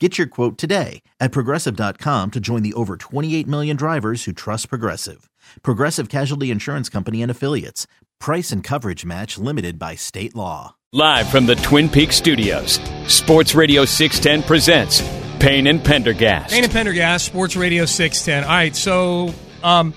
Get 0.00 0.18
your 0.18 0.26
quote 0.26 0.58
today 0.58 1.02
at 1.20 1.30
progressive.com 1.30 2.32
to 2.32 2.40
join 2.40 2.62
the 2.64 2.74
over 2.74 2.96
28 2.96 3.46
million 3.46 3.76
drivers 3.76 4.24
who 4.24 4.32
trust 4.32 4.68
Progressive. 4.68 5.30
Progressive 5.62 6.08
Casualty 6.08 6.50
Insurance 6.50 6.88
Company 6.88 7.22
and 7.22 7.30
Affiliates. 7.30 7.86
Price 8.18 8.50
and 8.50 8.64
coverage 8.64 9.04
match 9.04 9.38
limited 9.38 9.78
by 9.78 9.94
state 9.94 10.34
law. 10.34 10.74
Live 10.92 11.28
from 11.30 11.46
the 11.46 11.54
Twin 11.56 11.88
Peaks 11.88 12.16
studios, 12.16 12.80
Sports 13.06 13.54
Radio 13.54 13.84
610 13.84 14.44
presents 14.48 15.00
Payne 15.38 15.68
and 15.68 15.82
Pendergast. 15.84 16.52
Payne 16.52 16.64
and 16.64 16.72
Pendergast, 16.72 17.26
Sports 17.26 17.54
Radio 17.54 17.84
610. 17.84 18.44
All 18.44 18.56
right, 18.56 18.74
so 18.74 19.32
um, 19.62 19.94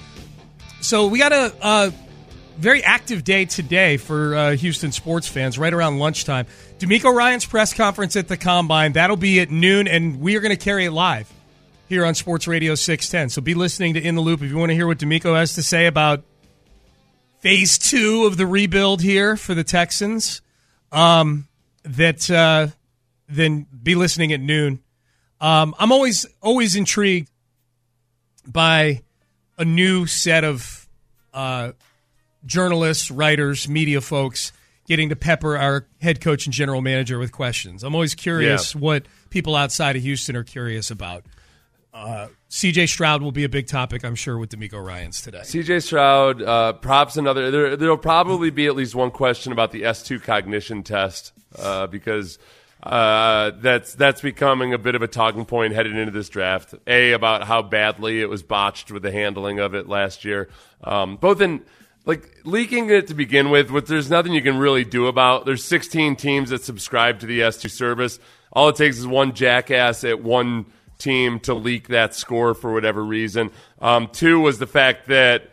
so 0.82 1.08
we 1.08 1.18
got 1.18 1.32
a, 1.32 1.54
a 1.62 1.94
very 2.58 2.84
active 2.84 3.24
day 3.24 3.46
today 3.46 3.98
for 3.98 4.36
uh, 4.36 4.52
Houston 4.58 4.92
sports 4.92 5.28
fans, 5.28 5.58
right 5.58 5.74
around 5.74 6.00
lunchtime. 6.00 6.48
DeMeco 6.80 7.12
Ryans 7.12 7.44
press 7.44 7.74
conference 7.74 8.16
at 8.16 8.28
the 8.28 8.38
Combine. 8.38 8.94
That'll 8.94 9.18
be 9.18 9.40
at 9.40 9.50
noon, 9.50 9.88
and 9.88 10.22
we 10.22 10.36
are 10.36 10.42
going 10.42 10.56
to 10.56 10.64
carry 10.64 10.86
it 10.86 10.92
live 10.92 11.32
here 11.90 12.06
on 12.06 12.14
Sports 12.14 12.48
Radio 12.48 12.76
610. 12.76 13.30
So 13.30 13.42
be 13.42 13.56
listening 13.56 13.96
to 13.96 14.02
In 14.02 14.14
the 14.14 14.22
Loop 14.22 14.44
if 14.44 14.52
you 14.52 14.58
want 14.58 14.70
to 14.70 14.76
hear 14.76 14.86
what 14.86 15.00
DeMeco 15.00 15.36
has 15.36 15.56
to 15.56 15.64
say 15.64 15.88
about 15.88 16.24
phase 17.40 17.80
two 17.80 18.26
of 18.26 18.38
the 18.38 18.46
rebuild 18.46 19.02
here 19.02 19.36
for 19.36 19.56
the 19.56 19.64
Texans. 19.64 20.42
Um, 20.92 21.48
that 21.84 22.30
uh, 22.30 22.68
then 23.28 23.66
be 23.82 23.96
listening 23.96 24.32
at 24.32 24.40
noon. 24.40 24.84
Um, 25.42 25.74
I'm 25.80 25.92
always 25.92 26.28
always 26.42 26.76
intrigued 26.76 27.30
by 28.46 29.02
a 29.58 29.66
new 29.66 30.06
set 30.06 30.44
of 30.44 30.88
uh, 31.34 31.72
journalists, 32.46 33.10
writers, 33.10 33.68
media 33.68 34.00
folks 34.00 34.52
getting 34.88 35.10
to 35.10 35.16
pepper 35.16 35.58
our 35.58 35.86
head 36.02 36.22
coach 36.22 36.46
and 36.46 36.54
general 36.54 36.82
manager 36.82 37.20
with 37.20 37.32
questions. 37.32 37.84
I'm 37.84 37.94
always 37.94 38.16
curious 38.16 38.74
yeah. 38.74 38.82
what 38.82 39.06
people 39.30 39.56
outside 39.56 39.96
of 39.96 40.02
Houston 40.02 40.36
are 40.36 40.44
curious 40.44 40.90
about. 40.90 41.26
Uh, 41.94 42.28
CJ 42.50 42.88
Stroud 42.90 43.22
will 43.22 43.32
be 43.32 43.44
a 43.44 43.50
big 43.50 43.68
topic, 43.68 44.06
I'm 44.06 44.16
sure, 44.16 44.38
with 44.38 44.50
DeMeco 44.52 44.84
Ryans 44.84 45.22
today. 45.22 45.40
CJ 45.40 45.84
Stroud, 45.84 46.42
uh, 46.42 46.74
props 46.74 47.18
another. 47.18 47.50
There, 47.52 47.76
there'll 47.76 47.98
probably 47.98 48.50
be 48.50 48.68
at 48.68 48.76
least 48.76 48.96
one 48.96 49.12
question 49.12 49.52
about 49.52 49.72
the 49.72 49.82
S2 49.82 50.22
cognition 50.22 50.84
test 50.84 51.34
uh, 51.58 51.88
because 51.88 52.38
uh, 52.84 53.52
that's 53.60 53.96
that's 53.96 54.22
becoming 54.22 54.74
a 54.74 54.78
bit 54.78 54.94
of 54.94 55.02
a 55.02 55.08
talking 55.08 55.44
point 55.44 55.74
headed 55.74 55.98
into 55.98 56.12
this 56.12 56.30
draft. 56.30 56.76
A 56.86 57.14
about 57.14 57.44
how 57.44 57.64
badly 57.64 58.22
it 58.22 58.30
was 58.30 58.44
botched 58.44 58.92
with 58.92 59.02
the 59.02 59.12
handling 59.12 59.60
of 59.60 59.74
it 59.74 59.90
last 59.90 60.24
year, 60.24 60.50
um, 60.84 61.18
both 61.18 61.42
in 61.42 61.64
like 62.08 62.40
leaking 62.46 62.90
it 62.90 63.08
to 63.08 63.14
begin 63.14 63.50
with, 63.50 63.70
which 63.70 63.86
there's 63.86 64.10
nothing 64.10 64.34
you 64.34 64.42
can 64.42 64.58
really 64.58 64.86
do 64.86 65.08
about. 65.08 65.46
There's 65.46 65.64
16 65.64 66.16
teams 66.16 66.50
that 66.50 66.64
subscribe 66.64 67.20
to 67.20 67.26
the 67.26 67.42
S2 67.42 67.70
service. 67.70 68.18
All 68.54 68.70
it 68.70 68.78
takes 68.78 68.98
is 68.98 69.06
one 69.06 69.34
jackass 69.34 70.06
at 70.06 70.24
one 70.24 70.66
team 70.98 71.40
to 71.42 71.54
leak 71.54 71.90
that 71.90 72.16
score 72.16 72.54
for 72.54 72.74
whatever 72.74 73.04
reason. 73.04 73.52
Um, 73.82 74.08
two 74.08 74.40
was 74.40 74.58
the 74.58 74.66
fact 74.66 75.08
that 75.10 75.52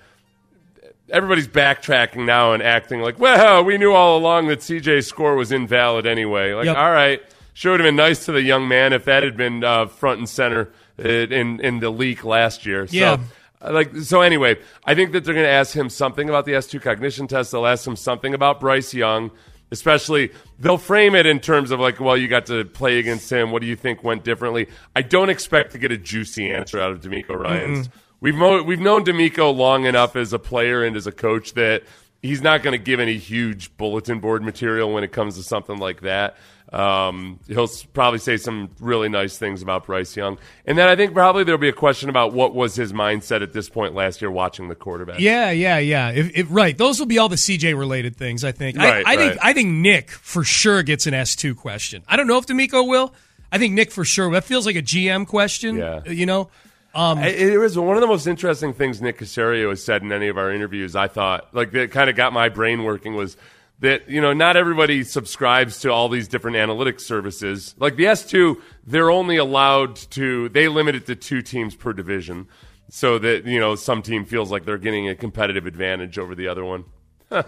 everybody's 1.11 1.49
backtracking 1.49 2.25
now 2.25 2.53
and 2.53 2.63
acting 2.63 3.01
like, 3.01 3.19
well, 3.19 3.65
we 3.65 3.77
knew 3.77 3.93
all 3.93 4.17
along 4.17 4.47
that 4.47 4.61
CJ's 4.61 5.09
score 5.09 5.35
was 5.35 5.51
invalid 5.51 6.07
anyway. 6.07 6.55
Like, 6.55 6.67
yep. 6.67 6.77
all 6.77 6.91
right, 6.91 7.21
sure 7.53 7.73
would 7.73 7.81
have 7.81 7.89
been 7.89 7.97
nice 7.97 8.25
to 8.27 8.33
the 8.33 8.43
young 8.43 8.69
man 8.69 8.93
if 8.93 9.05
that 9.07 9.25
had 9.25 9.37
been 9.37 9.65
uh, 9.65 9.87
front 9.87 10.21
and 10.21 10.29
center 10.29 10.73
in 10.99 11.61
in 11.61 11.81
the 11.81 11.91
leak 11.91 12.25
last 12.25 12.65
year. 12.65 12.87
Yeah. 12.91 13.17
So, 13.17 13.23
like 13.71 13.97
so 13.97 14.21
anyway, 14.21 14.57
I 14.85 14.95
think 14.95 15.13
that 15.13 15.25
they're 15.25 15.35
going 15.35 15.47
to 15.47 15.53
ask 15.53 15.75
him 15.75 15.89
something 15.89 16.29
about 16.29 16.45
the 16.45 16.53
S2 16.53 16.83
cognition 16.83 17.27
test. 17.27 17.53
They'll 17.53 17.67
ask 17.67 17.87
him 17.87 17.97
something 17.97 18.35
about 18.35 18.61
Bryce 18.61 18.93
Young, 18.95 19.31
especially 19.71 20.31
they'll 20.59 20.79
frame 20.79 21.15
it 21.15 21.27
in 21.27 21.41
terms 21.41 21.71
of 21.71 21.81
like, 21.81 22.01
well, 22.01 22.17
you 22.17 22.29
got 22.29 22.47
to 22.47 22.65
play 22.65 22.99
against 22.99 23.31
him. 23.31 23.51
What 23.51 23.63
do 23.63 23.69
you 23.69 23.77
think 23.77 24.05
went 24.05 24.25
differently? 24.25 24.69
I 24.95 25.03
don't 25.03 25.31
expect 25.31 25.73
to 25.73 25.79
get 25.79 25.93
a 25.93 25.99
juicy 25.99 26.51
answer 26.51 26.81
out 26.81 26.93
of 26.93 27.01
DeMeco 27.01 27.37
Ryans. 27.37 27.89
Mm-hmm. 27.89 27.99
We've 28.21 28.35
mo- 28.35 28.63
we've 28.63 28.81
known 28.81 29.05
DeMeco 29.05 29.55
long 29.55 29.85
enough 29.85 30.17
as 30.17 30.33
a 30.33 30.39
player 30.39 30.83
and 30.83 30.97
as 30.97 31.07
a 31.07 31.13
coach 31.13 31.55
that 31.55 31.83
he's 32.25 32.41
not 32.41 32.63
going 32.63 32.73
to 32.73 32.83
give 32.83 33.01
any 33.01 33.19
huge 33.19 33.77
bulletin 33.77 34.19
board 34.19 34.43
material 34.43 34.91
when 34.93 35.05
it 35.05 35.13
comes 35.13 35.37
to 35.37 35.43
something 35.43 35.77
like 35.77 36.01
that. 36.01 36.37
Um, 36.73 37.39
he'll 37.47 37.69
probably 37.93 38.19
say 38.19 38.39
some 38.39 38.71
really 38.81 39.11
nice 39.11 39.37
things 39.37 39.61
about 39.61 39.85
Bryce 39.85 40.17
Young. 40.17 40.39
And 40.65 40.79
then 40.79 40.89
I 40.89 40.97
think 40.97 41.13
probably 41.13 41.45
there'll 41.45 41.61
be 41.61 41.69
a 41.69 41.75
question 41.75 42.09
about 42.09 42.33
what 42.33 42.55
was 42.55 42.75
his 42.75 42.95
mindset 42.95 43.43
at 43.43 43.53
this 43.53 43.69
point 43.69 43.95
last 43.95 44.23
year 44.23 44.31
watching 44.31 44.69
the 44.69 44.75
quarterback. 44.75 45.21
Yeah, 45.21 45.51
yeah, 45.51 45.77
yeah. 45.79 46.11
If, 46.11 46.35
if, 46.35 46.47
right. 46.49 46.77
Those 46.77 46.99
will 46.99 47.07
be 47.07 47.19
all 47.19 47.29
the 47.29 47.37
CJ 47.37 47.79
related 47.79 48.17
things, 48.17 48.43
I 48.43 48.53
think. 48.53 48.79
Right, 48.79 49.07
I, 49.07 49.13
I 49.13 49.17
right. 49.17 49.19
think 49.19 49.39
I 49.45 49.53
think 49.53 49.69
Nick 49.69 50.11
for 50.11 50.43
sure 50.43 50.83
gets 50.83 51.07
an 51.07 51.13
S2 51.13 51.55
question. 51.57 52.03
I 52.09 52.17
don't 52.17 52.27
know 52.27 52.39
if 52.39 52.47
DeMeco 52.47 52.89
will. 52.89 53.15
I 53.53 53.59
think 53.59 53.75
Nick 53.75 53.93
for 53.93 54.05
sure. 54.05 54.33
That 54.33 54.45
feels 54.45 54.65
like 54.65 54.77
a 54.77 54.83
GM 54.83 55.27
question. 55.27 55.77
Yeah. 55.77 56.03
You 56.07 56.25
know? 56.25 56.49
Um, 56.95 57.19
it, 57.19 57.59
was 57.59 57.77
one 57.77 57.97
of 57.97 58.01
the 58.01 58.07
most 58.07 58.27
interesting 58.27 58.73
things 58.73 59.03
Nick 59.03 59.19
Caserio 59.19 59.71
has 59.71 59.83
said 59.83 60.03
in 60.03 60.13
any 60.13 60.29
of 60.29 60.39
our 60.39 60.53
interviews. 60.53 60.95
I 60.95 61.09
thought, 61.09 61.53
like, 61.53 61.73
that 61.73 61.91
kind 61.91 62.09
of 62.09 62.15
got 62.15 62.33
my 62.33 62.49
brain 62.49 62.85
working 62.85 63.15
was– 63.15 63.37
that 63.81 64.09
you 64.09 64.21
know 64.21 64.33
not 64.33 64.57
everybody 64.57 65.03
subscribes 65.05 65.81
to 65.81 65.91
all 65.91 66.09
these 66.09 66.29
different 66.29 66.57
analytics 66.57 67.03
services. 67.03 67.75
Like 67.79 67.97
the 67.97 68.05
s2 68.05 68.61
they're 68.87 69.11
only 69.11 69.37
allowed 69.37 69.97
to 70.13 70.49
they 70.51 70.69
limit 70.69 70.95
it 70.95 71.07
to 71.07 71.17
two 71.17 71.43
teams 71.43 71.75
per 71.75 71.93
division. 71.93 72.49
So 72.91 73.19
that 73.19 73.47
you 73.47 73.59
know 73.59 73.75
some 73.75 74.03
team 74.03 74.25
feels 74.25 74.51
like 74.51 74.65
they're 74.65 74.79
getting 74.79 75.09
a 75.09 75.15
competitive 75.15 75.67
advantage 75.67 76.19
over 76.19 76.35
the 76.35 76.49
other 76.49 76.65
one 76.65 76.85
um, 77.31 77.45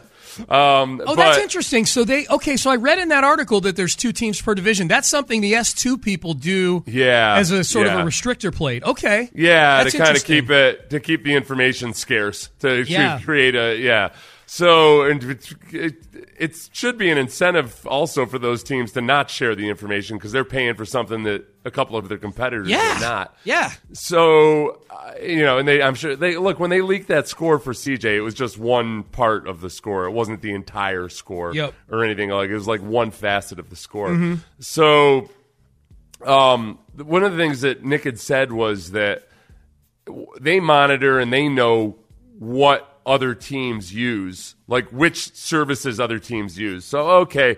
oh 0.49 0.97
but, 1.05 1.17
that's 1.17 1.39
interesting. 1.39 1.87
So 1.87 2.05
they 2.05 2.27
okay 2.29 2.57
so 2.57 2.71
i 2.71 2.77
read 2.77 2.99
in 2.99 3.09
that 3.09 3.25
article 3.25 3.61
that 3.63 3.77
there's 3.77 3.95
two 3.95 4.13
teams 4.13 4.41
per 4.41 4.55
division. 4.55 4.89
That's 4.89 5.09
something 5.09 5.41
the 5.41 5.55
s2 5.55 6.01
people 6.01 6.35
do 6.35 6.83
yeah 6.87 7.37
as 7.37 7.51
a 7.51 7.65
sort 7.65 7.87
yeah. 7.87 8.01
of 8.01 8.07
a 8.07 8.11
restrictor 8.11 8.55
plate. 8.55 8.85
Okay. 8.85 9.31
Yeah 9.35 9.83
that's 9.83 9.93
to 9.93 10.03
kind 10.03 10.17
of 10.17 10.25
keep 10.25 10.51
it 10.51 10.91
to 10.91 11.01
keep 11.01 11.25
the 11.25 11.35
information 11.35 11.95
scarce 11.95 12.51
to, 12.61 12.83
yeah. 12.83 13.19
to 13.19 13.25
create 13.25 13.55
a 13.55 13.77
yeah 13.77 14.11
so 14.47 15.03
and 15.03 15.23
it, 15.25 15.53
it, 15.73 15.95
it, 16.39 16.69
should 16.73 16.97
be 16.97 17.11
an 17.11 17.19
incentive 17.19 17.85
also 17.87 18.27
for 18.27 18.39
those 18.39 18.63
teams 18.63 18.93
to 18.93 19.01
not 19.01 19.29
share 19.29 19.57
the 19.57 19.69
information 19.69 20.17
because 20.17 20.31
they're 20.31 20.45
paying 20.45 20.75
for 20.75 20.85
something 20.85 21.25
that 21.25 21.45
a 21.65 21.71
couple 21.71 21.97
of 21.97 22.09
their 22.09 22.17
competitors 22.17 22.69
yeah. 22.69 22.97
are 22.97 23.01
not. 23.01 23.37
Yeah. 23.43 23.73
So 23.93 24.83
uh, 24.89 25.15
you 25.21 25.45
know, 25.45 25.59
and 25.59 25.67
they 25.67 25.83
I'm 25.83 25.97
sure 25.97 26.15
they 26.15 26.37
look 26.37 26.61
when 26.61 26.71
they 26.71 26.81
leaked 26.81 27.09
that 27.09 27.27
score 27.27 27.59
for 27.59 27.73
CJ, 27.73 28.05
it 28.05 28.21
was 28.21 28.35
just 28.35 28.57
one 28.57 29.03
part 29.03 29.49
of 29.49 29.61
the 29.61 29.69
score. 29.69 30.07
It 30.07 30.13
wasn't 30.13 30.43
the 30.43 30.55
entire 30.55 31.09
score 31.09 31.53
yep. 31.53 31.75
or 31.91 32.05
anything 32.05 32.31
like 32.31 32.49
it 32.49 32.55
was 32.55 32.69
like 32.69 32.83
one 32.83 33.11
facet 33.11 33.59
of 33.59 33.69
the 33.69 33.77
score. 33.77 34.11
Mm-hmm. 34.11 34.35
So 34.61 35.29
um, 36.25 36.79
one 36.95 37.25
of 37.25 37.33
the 37.33 37.39
things 37.39 37.63
that 37.63 37.85
Nick 37.85 38.05
had 38.05 38.21
said 38.21 38.53
was 38.53 38.93
that 38.93 39.29
they 40.41 40.61
monitor 40.61 41.19
and 41.19 41.33
they 41.33 41.49
know 41.49 41.97
what 42.39 42.96
other 43.07 43.35
teams 43.35 43.95
use, 43.95 44.57
like 44.67 44.89
which 44.91 45.33
services 45.35 46.01
other 46.01 46.19
teams 46.19 46.59
use. 46.59 46.85
So 46.85 47.09
okay, 47.23 47.57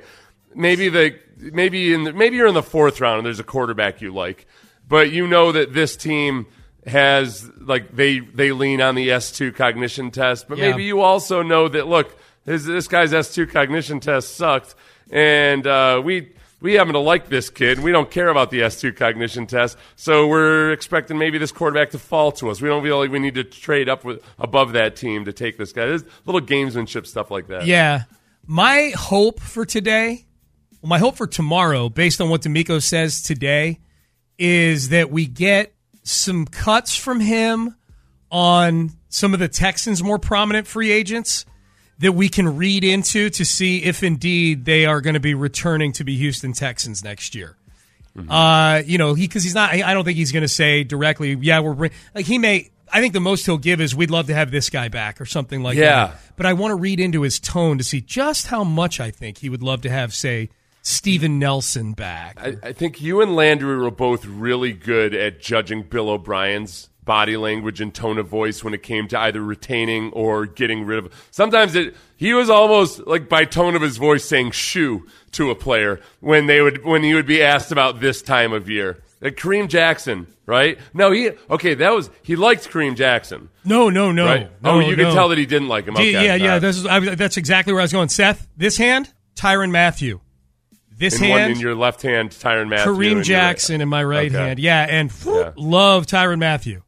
maybe 0.55 0.89
the 0.89 1.19
maybe 1.39 1.93
in 1.95 2.05
the, 2.05 2.13
maybe 2.13 2.37
you're 2.37 2.47
in 2.47 2.55
the 2.55 2.63
fourth 2.63 3.01
round 3.01 3.19
and 3.19 3.27
there's 3.27 3.41
a 3.41 3.45
quarterback 3.45 4.01
you 4.01 4.13
like, 4.13 4.47
but 4.87 5.11
you 5.11 5.27
know 5.27 5.51
that 5.53 5.73
this 5.73 5.97
team 5.97 6.47
has 6.87 7.51
like 7.59 7.95
they 7.97 8.19
they 8.21 8.53
lean 8.53 8.81
on 8.81 8.95
the 8.95 9.09
S2 9.09 9.55
cognition 9.55 10.11
test, 10.11 10.49
but 10.49 10.59
Yeah. 10.59 10.71
maybe 10.71 10.85
you 10.85 11.01
also 11.01 11.43
know 11.43 11.69
that 11.69 11.87
look, 11.87 12.17
this, 12.45 12.65
this 12.65 12.87
guy's 12.89 13.13
S2 13.13 13.51
cognition 13.51 14.01
test 14.01 14.37
sucked, 14.37 14.75
and 15.11 15.67
uh, 15.67 16.01
we 16.05 16.33
we 16.61 16.75
happen 16.75 16.95
to 16.95 16.99
like 16.99 17.29
this 17.29 17.51
kid. 17.51 17.81
We 17.81 17.93
don't 17.93 18.11
care 18.11 18.29
about 18.29 18.51
the 18.51 18.61
S2 18.61 18.97
cognition 18.97 19.47
test, 19.47 19.79
so 19.97 20.27
we're 20.27 20.73
expecting 20.73 21.19
maybe 21.19 21.39
this 21.39 21.53
quarterback 21.53 21.91
to 21.91 21.99
fall 21.99 22.33
to 22.33 22.51
us. 22.51 22.61
We 22.61 22.69
don't 22.69 22.83
feel 22.83 22.99
like 22.99 23.11
we 23.11 23.19
need 23.19 23.35
to 23.35 23.45
trade 23.45 23.89
up 23.89 24.05
with 24.05 24.23
above 24.39 24.73
that 24.73 24.97
team 24.97 25.25
to 25.27 25.33
take 25.33 25.57
this 25.59 25.73
guy. 25.73 25.87
There's 25.87 26.05
little 26.25 26.41
gamesmanship 26.41 27.07
stuff 27.07 27.31
like 27.31 27.49
that. 27.49 27.67
Yeah. 27.67 28.05
My 28.47 28.93
hope 28.97 29.41
for 29.41 29.65
today, 29.65 30.27
well, 30.81 30.89
my 30.89 30.99
hope 30.99 31.17
for 31.17 31.27
tomorrow, 31.27 31.89
based 31.89 32.21
on 32.21 32.31
what 32.31 32.43
DeMeco 32.43 32.83
says 32.83 33.23
today, 33.23 33.79
is 34.39 34.89
that 34.91 35.11
we 35.11 35.27
get 35.27 35.75
some 36.03 36.47
cuts 36.47 36.97
from 36.97 37.21
him 37.21 37.77
on 38.31 38.91
some 39.09 39.35
of 39.35 39.41
the 39.41 39.49
Texans' 39.49 40.03
more 40.03 40.19
prominent 40.19 40.67
free 40.67 40.91
agents 40.91 41.45
that 41.99 42.13
we 42.13 42.29
can 42.29 42.57
read 42.57 42.85
into 42.85 43.29
to 43.31 43.45
see 43.45 43.83
if 43.85 44.03
indeed 44.03 44.65
they 44.65 44.87
are 44.87 45.01
going 45.01 45.15
to 45.15 45.21
be 45.21 45.35
returning 45.35 45.93
to 45.93 46.05
be 46.05 46.17
Houston 46.17 46.53
Texans 46.53 47.03
next 47.03 47.35
year. 47.35 47.57
Mm-hmm. 48.17 48.31
Uh, 48.31 48.79
you 48.87 48.99
know, 48.99 49.15
he 49.15 49.27
because 49.27 49.45
he's 49.45 49.55
not. 49.55 49.71
I 49.71 49.95
don't 49.95 50.05
think 50.05 50.17
he's 50.17 50.33
going 50.33 50.43
to 50.43 50.49
say 50.49 50.85
directly. 50.85 51.35
Yeah, 51.41 51.61
we're 51.61 51.91
like 52.15 52.27
he 52.27 52.39
may. 52.39 52.71
I 52.91 53.01
think 53.01 53.13
the 53.13 53.21
most 53.21 53.45
he'll 53.45 53.59
give 53.59 53.81
is 53.81 53.95
we'd 53.95 54.11
love 54.11 54.29
to 54.29 54.35
have 54.35 54.51
this 54.51 54.71
guy 54.71 54.89
back 54.89 55.21
or 55.21 55.27
something 55.27 55.63
like 55.63 55.77
yeah. 55.77 56.07
that. 56.07 56.21
But 56.37 56.47
I 56.47 56.55
want 56.55 56.71
to 56.71 56.77
read 56.77 57.01
into 57.01 57.23
his 57.23 57.39
tone 57.39 57.79
to 57.79 57.85
see 57.85 58.01
just 58.01 58.47
how 58.47 58.65
much 58.65 58.99
I 58.99 59.11
think 59.11 59.39
he 59.39 59.51
would 59.51 59.63
love 59.63 59.83
to 59.83 59.91
have, 59.91 60.15
say, 60.15 60.49
Steven 60.81 61.39
Nelson 61.39 61.93
back. 61.93 62.41
I, 62.41 62.57
I 62.63 62.73
think 62.73 63.03
you 63.03 63.21
and 63.21 63.37
Landry 63.37 63.77
were 63.77 63.91
both 63.91 64.25
really 64.25 64.73
good 64.73 65.15
at 65.15 65.39
judging 65.39 65.83
Bill 65.83 66.09
O'Brien's 66.09 66.89
body 67.09 67.39
language 67.39 67.81
and 67.81 67.95
tone 67.95 68.19
of 68.19 68.29
voice 68.29 68.63
when 68.63 68.75
it 68.75 68.83
came 68.83 69.09
to 69.09 69.19
either 69.19 69.41
retaining 69.41 70.13
or 70.13 70.45
getting 70.45 70.85
rid 70.85 70.99
of. 70.99 71.29
Sometimes 71.31 71.75
it 71.75 71.97
he 72.17 72.35
was 72.35 72.51
almost 72.51 73.07
like 73.07 73.31
by 73.31 73.47
tone 73.47 73.75
of 73.75 73.81
his 73.81 73.97
voice 73.97 74.27
saying 74.27 74.51
"shoo" 74.51 75.07
to 75.33 75.51
a 75.51 75.55
player 75.55 76.01
when 76.21 76.47
they 76.47 76.61
would 76.61 76.85
when 76.85 77.03
he 77.03 77.15
would 77.15 77.27
be 77.27 77.43
asked 77.43 77.73
about 77.73 78.01
this 78.01 78.21
time 78.21 78.53
of 78.53 78.69
year. 78.69 79.03
Like 79.23 79.37
Kareem 79.37 79.69
Jackson, 79.69 80.27
right? 80.45 80.79
No, 80.93 81.11
he 81.11 81.31
okay. 81.51 81.75
That 81.75 81.95
was 81.95 82.11
he 82.23 82.37
liked 82.37 82.71
Kareem 82.71 82.95
Jackson. 82.95 83.49
No, 83.65 83.89
no, 83.89 84.13
no. 84.13 84.27
Right? 84.27 84.51
no 84.63 84.73
oh, 84.73 84.81
you 84.81 84.95
no. 84.95 85.05
can 85.05 85.15
tell 85.15 85.31
that 85.31 85.39
he 85.39 85.47
didn't 85.47 85.69
like 85.69 85.87
him. 85.87 85.97
Okay. 85.97 86.13
Yeah, 86.13 86.35
yeah. 86.35 86.59
This 86.59 86.77
is, 86.77 86.87
I, 86.87 87.01
that's 87.15 87.39
exactly 87.39 87.73
where 87.73 87.81
I 87.81 87.85
was 87.85 87.93
going. 87.93 88.11
Seth, 88.11 88.47
this 88.57 88.77
hand, 88.77 89.13
Tyrann 89.35 89.71
Mathieu. 89.71 90.21
This 90.95 91.15
in 91.15 91.25
hand, 91.25 91.41
one, 91.41 91.51
in 91.53 91.61
your 91.61 91.75
left 91.75 92.03
hand, 92.03 92.31
Tyrann 92.31 92.69
Mathieu. 92.69 92.93
Kareem 92.93 93.25
Jackson 93.25 93.77
right. 93.77 93.81
in 93.81 93.89
my 93.89 94.05
right 94.05 94.31
okay. 94.31 94.45
hand. 94.45 94.59
Yeah, 94.59 94.87
and 94.89 95.11
whoop, 95.11 95.55
yeah. 95.57 95.65
love 95.65 96.07
Tyrann 96.07 96.39
Mathieu. 96.39 96.83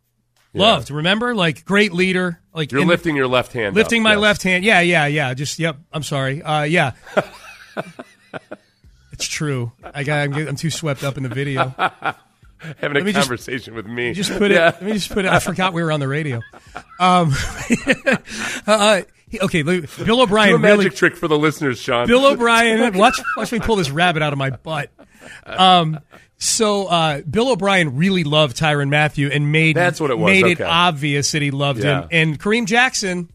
Yeah. 0.52 0.62
Loved. 0.62 0.90
Remember, 0.90 1.34
like 1.34 1.64
great 1.64 1.92
leader. 1.92 2.40
Like 2.52 2.72
you're 2.72 2.84
lifting 2.84 3.14
your 3.14 3.28
left 3.28 3.52
hand. 3.52 3.76
Lifting 3.76 4.02
up, 4.02 4.04
my 4.04 4.12
yes. 4.12 4.20
left 4.20 4.42
hand. 4.42 4.64
Yeah, 4.64 4.80
yeah, 4.80 5.06
yeah. 5.06 5.34
Just 5.34 5.58
yep. 5.58 5.76
I'm 5.92 6.02
sorry. 6.02 6.42
Uh, 6.42 6.62
yeah. 6.62 6.92
it's 9.12 9.28
true. 9.28 9.72
I 9.82 10.02
got. 10.02 10.18
I'm, 10.18 10.48
I'm, 10.48 10.56
too 10.56 10.70
swept 10.70 11.04
up 11.04 11.16
in 11.16 11.22
the 11.22 11.28
video. 11.28 11.72
Having 12.78 13.08
a 13.08 13.12
conversation 13.12 13.58
just, 13.58 13.76
with 13.76 13.86
me. 13.86 14.12
Just 14.12 14.36
put 14.36 14.50
yeah. 14.50 14.70
it. 14.70 14.74
Let 14.74 14.82
me 14.82 14.92
just 14.92 15.10
put 15.10 15.24
it. 15.24 15.30
I 15.30 15.38
forgot 15.38 15.72
we 15.72 15.82
were 15.82 15.92
on 15.92 16.00
the 16.00 16.08
radio. 16.08 16.42
Um, 16.98 17.32
uh, 18.66 19.02
okay, 19.42 19.62
Bill 19.62 20.20
O'Brien. 20.20 20.50
Do 20.50 20.56
a 20.56 20.58
magic 20.58 20.78
really, 20.78 20.90
trick 20.90 21.16
for 21.16 21.28
the 21.28 21.38
listeners, 21.38 21.78
Sean. 21.78 22.06
Bill 22.06 22.26
O'Brien. 22.26 22.98
watch, 22.98 23.18
watch 23.36 23.52
me 23.52 23.60
pull 23.60 23.76
this 23.76 23.90
rabbit 23.90 24.22
out 24.22 24.34
of 24.34 24.38
my 24.38 24.50
butt. 24.50 24.90
Um, 25.46 26.00
so 26.40 26.86
uh, 26.86 27.20
Bill 27.20 27.52
O'Brien 27.52 27.96
really 27.96 28.24
loved 28.24 28.56
Tyrann 28.56 28.88
Mathieu 28.88 29.28
and 29.30 29.52
made 29.52 29.76
that's 29.76 30.00
what 30.00 30.10
it 30.10 30.18
was. 30.18 30.30
Made 30.30 30.44
okay. 30.44 30.52
it 30.52 30.60
obvious 30.62 31.32
that 31.32 31.42
he 31.42 31.50
loved 31.50 31.84
yeah. 31.84 32.02
him. 32.02 32.08
And 32.10 32.40
Kareem 32.40 32.64
Jackson, 32.64 33.30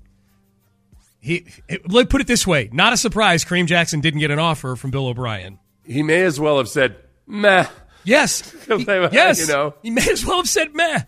he 1.19 1.45
let 1.87 2.09
put 2.09 2.19
it 2.19 2.27
this 2.27 2.47
way: 2.47 2.67
not 2.73 2.93
a 2.93 2.97
surprise. 2.97 3.45
Kareem 3.45 3.67
Jackson 3.67 4.01
didn't 4.01 4.21
get 4.21 4.31
an 4.31 4.39
offer 4.39 4.75
from 4.75 4.89
Bill 4.89 5.05
O'Brien. 5.05 5.59
He 5.83 6.01
may 6.01 6.23
as 6.23 6.39
well 6.39 6.57
have 6.57 6.67
said 6.67 6.95
meh. 7.27 7.67
Yes, 8.03 8.51
he, 8.67 8.83
yes. 8.85 9.39
You 9.39 9.53
know, 9.53 9.75
he 9.83 9.91
may 9.91 10.09
as 10.09 10.25
well 10.25 10.37
have 10.37 10.49
said 10.49 10.73
meh. 10.73 11.03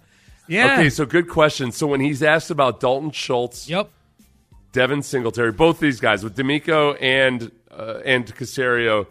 Yeah. 0.48 0.74
Okay, 0.76 0.92
so 0.92 1.04
good 1.08 1.28
question. 1.28 1.72
So 1.72 1.88
when 1.88 2.00
he's 2.00 2.22
asked 2.22 2.52
about 2.52 2.80
Dalton 2.80 3.10
Schultz, 3.10 3.68
yep, 3.68 3.90
Devin 4.72 5.02
Singletary, 5.02 5.52
both 5.52 5.80
these 5.80 6.00
guys 6.00 6.24
with 6.24 6.38
DeMeco 6.38 6.96
and 7.02 7.52
uh, 7.72 8.02
and 8.06 8.24
Caserio. 8.36 9.08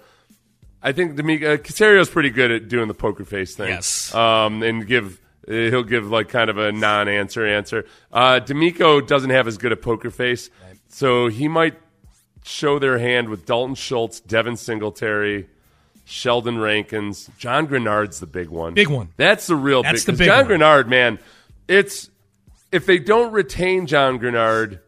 I 0.86 0.92
think 0.92 1.16
DeMeco, 1.16 1.54
uh, 1.54 1.56
Caserio's 1.56 2.08
pretty 2.08 2.30
good 2.30 2.52
at 2.52 2.68
doing 2.68 2.86
the 2.86 2.94
poker 2.94 3.24
face 3.24 3.56
thing. 3.56 3.70
Yes. 3.70 4.14
Um, 4.14 4.62
and 4.62 4.86
give 4.86 5.20
he'll 5.44 5.82
give 5.82 6.08
like 6.08 6.28
kind 6.28 6.48
of 6.48 6.58
a 6.58 6.70
non-answer 6.70 7.44
answer. 7.44 7.86
Uh, 8.12 8.38
DeMeco 8.38 9.04
doesn't 9.04 9.30
have 9.30 9.48
as 9.48 9.58
good 9.58 9.72
a 9.72 9.76
poker 9.76 10.12
face, 10.12 10.48
right. 10.64 10.78
so 10.88 11.26
he 11.26 11.48
might 11.48 11.74
show 12.44 12.78
their 12.78 12.98
hand 12.98 13.28
with 13.28 13.46
Dalton 13.46 13.74
Schultz, 13.74 14.20
Devin 14.20 14.56
Singletary, 14.56 15.48
Sheldon 16.04 16.58
Rankins, 16.58 17.28
John 17.36 17.66
Greenard's 17.66 18.20
the 18.20 18.28
big 18.28 18.48
one. 18.48 18.74
Big 18.74 18.88
one. 18.88 19.08
That's 19.16 19.48
the 19.48 19.56
real 19.56 19.82
That's 19.82 20.04
big. 20.04 20.14
The 20.14 20.18
big 20.20 20.26
John 20.28 20.48
one. 20.48 20.60
Greenard, 20.60 20.86
man, 20.86 21.18
it's 21.66 22.10
if 22.70 22.86
they 22.86 23.00
don't 23.00 23.32
retain 23.32 23.88
John 23.88 24.20
Greenard 24.20 24.78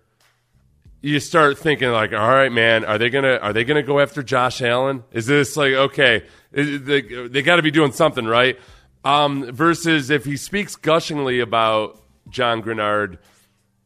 you 1.01 1.21
start 1.21 1.59
thinking 1.59 1.91
like, 1.91 2.13
all 2.13 2.29
right, 2.29 2.51
man, 2.51 2.85
are 2.85 2.99
they 2.99 3.11
gonna 3.11 3.37
are 3.37 3.53
they 3.53 3.65
gonna 3.65 3.83
go 3.83 4.01
after 4.01 4.23
Josh 4.23 4.61
Allen? 4.63 5.05
Is 5.13 5.27
this 5.27 5.57
like 5.57 5.73
okay? 5.73 6.25
They, 6.51 7.03
they 7.03 7.43
got 7.43 7.57
to 7.57 7.63
be 7.63 7.71
doing 7.71 7.93
something 7.93 8.25
right. 8.25 8.59
Um, 9.05 9.53
versus 9.53 10.11
if 10.11 10.25
he 10.25 10.37
speaks 10.37 10.77
gushingly 10.77 11.41
about 11.41 12.01
John 12.31 12.63
Greenard, 12.63 13.19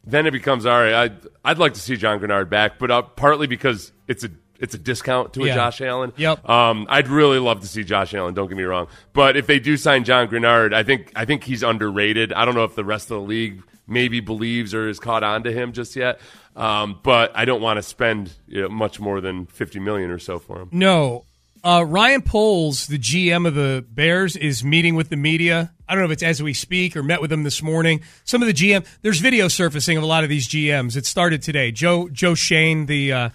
then 0.05 0.27
it 0.27 0.31
becomes 0.31 0.65
all 0.65 0.81
right. 0.81 0.95
I'd, 0.95 1.17
I'd 1.45 1.59
like 1.59 1.75
to 1.75 1.81
see 1.81 1.97
John 1.97 2.19
Greenard 2.21 2.49
back, 2.49 2.79
but 2.79 2.91
uh, 2.91 3.03
partly 3.03 3.47
because 3.47 3.93
it's 4.09 4.25
a 4.25 4.31
it's 4.59 4.75
a 4.75 4.79
discount 4.79 5.33
to 5.35 5.43
a 5.43 5.49
Yeah. 5.49 5.55
Josh 5.57 5.81
Allen. 5.81 6.13
Yep. 6.17 6.49
Um, 6.49 6.87
I'd 6.89 7.09
really 7.09 7.41
love 7.41 7.61
to 7.61 7.67
see 7.67 7.83
Josh 7.85 8.15
Allen. 8.15 8.33
Don't 8.33 8.47
get 8.49 8.57
me 8.57 8.63
wrong, 8.63 8.87
but 9.13 9.37
if 9.37 9.47
they 9.47 9.59
do 9.59 9.77
sign 9.77 10.05
John 10.05 10.29
Greenard, 10.29 10.73
I 10.73 10.83
think 10.85 11.13
I 11.17 11.25
think 11.25 11.45
he's 11.45 11.63
underrated. 11.63 12.33
I 12.33 12.45
don't 12.45 12.55
know 12.55 12.65
if 12.65 12.75
the 12.75 12.85
rest 12.85 13.11
of 13.11 13.17
the 13.21 13.27
league 13.27 13.63
maybe 13.93 14.21
believes 14.21 14.75
or 14.75 14.89
is 14.89 14.99
caught 14.99 15.23
on 15.23 15.45
to 15.45 15.53
him 15.53 15.73
just 15.73 15.97
yet. 15.97 16.21
Um, 16.57 17.01
but 17.03 17.33
I 17.35 17.45
don't 17.45 17.63
want 17.63 17.79
to 17.79 17.83
spend 17.83 18.33
you 18.47 18.63
know, 18.63 18.69
much 18.69 19.01
more 19.01 19.21
than 19.21 19.47
fifty 19.47 19.79
million 19.79 20.11
or 20.11 20.19
so 20.19 20.39
for 20.39 20.61
him. 20.61 20.69
No. 20.73 21.25
Uh, 21.65 21.85
Ryan 21.87 22.23
Poles, 22.23 22.89
the 22.89 22.99
GM 22.99 23.47
of 23.47 23.55
the 23.55 23.85
Bears, 23.89 24.35
is 24.35 24.65
meeting 24.65 24.97
with 24.97 25.11
the 25.11 25.17
media. 25.17 25.73
I 25.89 25.95
don't 25.95 26.03
know 26.03 26.07
if 26.07 26.13
it's 26.13 26.23
as 26.23 26.43
we 26.43 26.55
speak 26.55 26.97
or 26.97 27.05
met 27.05 27.21
with 27.21 27.31
them 27.31 27.45
this 27.45 27.63
morning. 27.63 28.01
Some 28.25 28.43
of 28.43 28.49
the 28.49 28.55
GM, 28.55 28.85
there's 29.03 29.21
video 29.21 29.47
surfacing 29.47 29.97
of 29.97 30.03
a 30.03 30.07
lot 30.07 30.25
of 30.25 30.31
these 30.31 30.49
GMs. 30.49 30.97
It 30.97 31.07
started 31.07 31.41
today. 31.41 31.71
Joe 31.71 32.09
Joe 32.09 32.35
Schoen, 32.35 32.87
the 32.87 33.13
uh, 33.13 33.29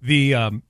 the 0.00 0.34
um, 0.34 0.62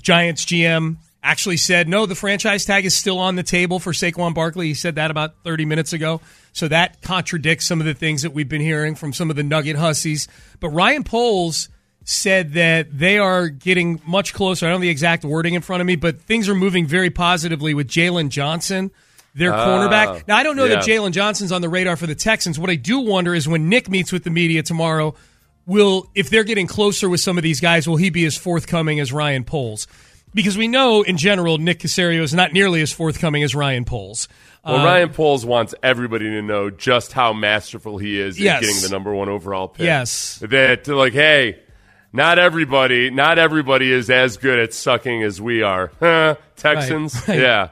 Giants 0.00 0.46
GM, 0.46 0.96
actually 1.22 1.56
said 1.58 1.88
no. 1.88 2.06
The 2.06 2.14
franchise 2.14 2.64
tag 2.64 2.86
is 2.86 2.96
still 2.96 3.18
on 3.18 3.34
the 3.34 3.42
table 3.42 3.78
for 3.78 3.92
Saquon 3.92 4.34
Barkley. 4.34 4.68
He 4.68 4.74
said 4.74 4.94
that 4.94 5.10
about 5.10 5.34
30 5.44 5.64
minutes 5.64 5.92
ago. 5.92 6.20
So 6.54 6.68
that 6.68 7.02
contradicts 7.02 7.66
some 7.66 7.80
of 7.80 7.86
the 7.86 7.94
things 7.94 8.22
that 8.22 8.32
we've 8.32 8.48
been 8.48 8.60
hearing 8.60 8.94
from 8.94 9.12
some 9.12 9.28
of 9.28 9.34
the 9.36 9.42
Nugget 9.42 9.74
hussies. 9.74 10.28
But 10.60 10.70
Ryan 10.70 11.02
Poles 11.02 11.68
said 12.04 12.52
that 12.52 12.96
they 12.96 13.18
are 13.18 13.48
getting 13.48 14.00
much 14.06 14.32
closer. 14.32 14.66
I 14.66 14.68
don't 14.68 14.76
have 14.76 14.82
the 14.82 14.88
exact 14.88 15.24
wording 15.24 15.54
in 15.54 15.62
front 15.62 15.80
of 15.80 15.86
me, 15.86 15.96
but 15.96 16.20
things 16.20 16.48
are 16.48 16.54
moving 16.54 16.86
very 16.86 17.10
positively 17.10 17.74
with 17.74 17.88
Jaylon 17.88 18.28
Johnson, 18.28 18.92
their 19.34 19.52
ah, 19.52 19.66
cornerback. 19.66 20.28
Now, 20.28 20.36
I 20.36 20.44
don't 20.44 20.56
know 20.56 20.68
that. 20.68 20.84
Jaylon 20.84 21.10
Johnson's 21.10 21.50
on 21.50 21.60
the 21.60 21.68
radar 21.68 21.96
for 21.96 22.06
the 22.06 22.14
Texans. 22.14 22.56
What 22.56 22.70
I 22.70 22.76
do 22.76 23.00
wonder 23.00 23.34
is 23.34 23.48
when 23.48 23.68
Nick 23.68 23.90
meets 23.90 24.12
with 24.12 24.22
the 24.22 24.30
media 24.30 24.62
tomorrow, 24.62 25.16
will 25.66 26.08
if 26.14 26.30
they're 26.30 26.44
getting 26.44 26.68
closer 26.68 27.08
with 27.08 27.20
some 27.20 27.36
of 27.36 27.42
these 27.42 27.60
guys, 27.60 27.88
will 27.88 27.96
he 27.96 28.10
be 28.10 28.24
as 28.26 28.36
forthcoming 28.36 29.00
as 29.00 29.12
Ryan 29.12 29.42
Poles? 29.42 29.88
Because 30.34 30.58
we 30.58 30.66
know 30.68 31.02
in 31.02 31.16
general 31.16 31.58
Nick 31.58 31.78
Caserio 31.78 32.20
is 32.22 32.34
not 32.34 32.52
nearly 32.52 32.82
as 32.82 32.90
forthcoming 32.92 33.42
as 33.44 33.54
Ryan 33.54 33.84
Poles. 33.84 34.26
Well, 34.64 34.76
Uh, 34.80 34.84
Ryan 34.84 35.10
Poles 35.10 35.46
wants 35.46 35.74
everybody 35.82 36.24
to 36.24 36.42
know 36.42 36.70
just 36.70 37.12
how 37.12 37.32
masterful 37.32 37.98
he 37.98 38.18
is 38.20 38.38
Yes. 38.40 38.56
at 38.56 38.60
getting 38.66 38.82
the 38.82 38.88
number 38.88 39.14
one 39.14 39.28
overall 39.28 39.68
pick. 39.68 39.84
Yes. 39.86 40.38
That 40.42 40.88
like, 40.88 41.12
hey, 41.12 41.58
not 42.12 42.38
everybody, 42.38 43.10
not 43.10 43.38
everybody 43.38 43.92
is 43.92 44.10
as 44.10 44.36
good 44.36 44.58
at 44.58 44.72
sucking 44.74 45.22
as 45.22 45.40
we 45.40 45.62
are. 45.62 45.92
Huh, 46.00 46.36
Texans, 46.56 47.14
Right, 47.14 47.28
right. 47.28 47.38
yeah. 47.40 47.68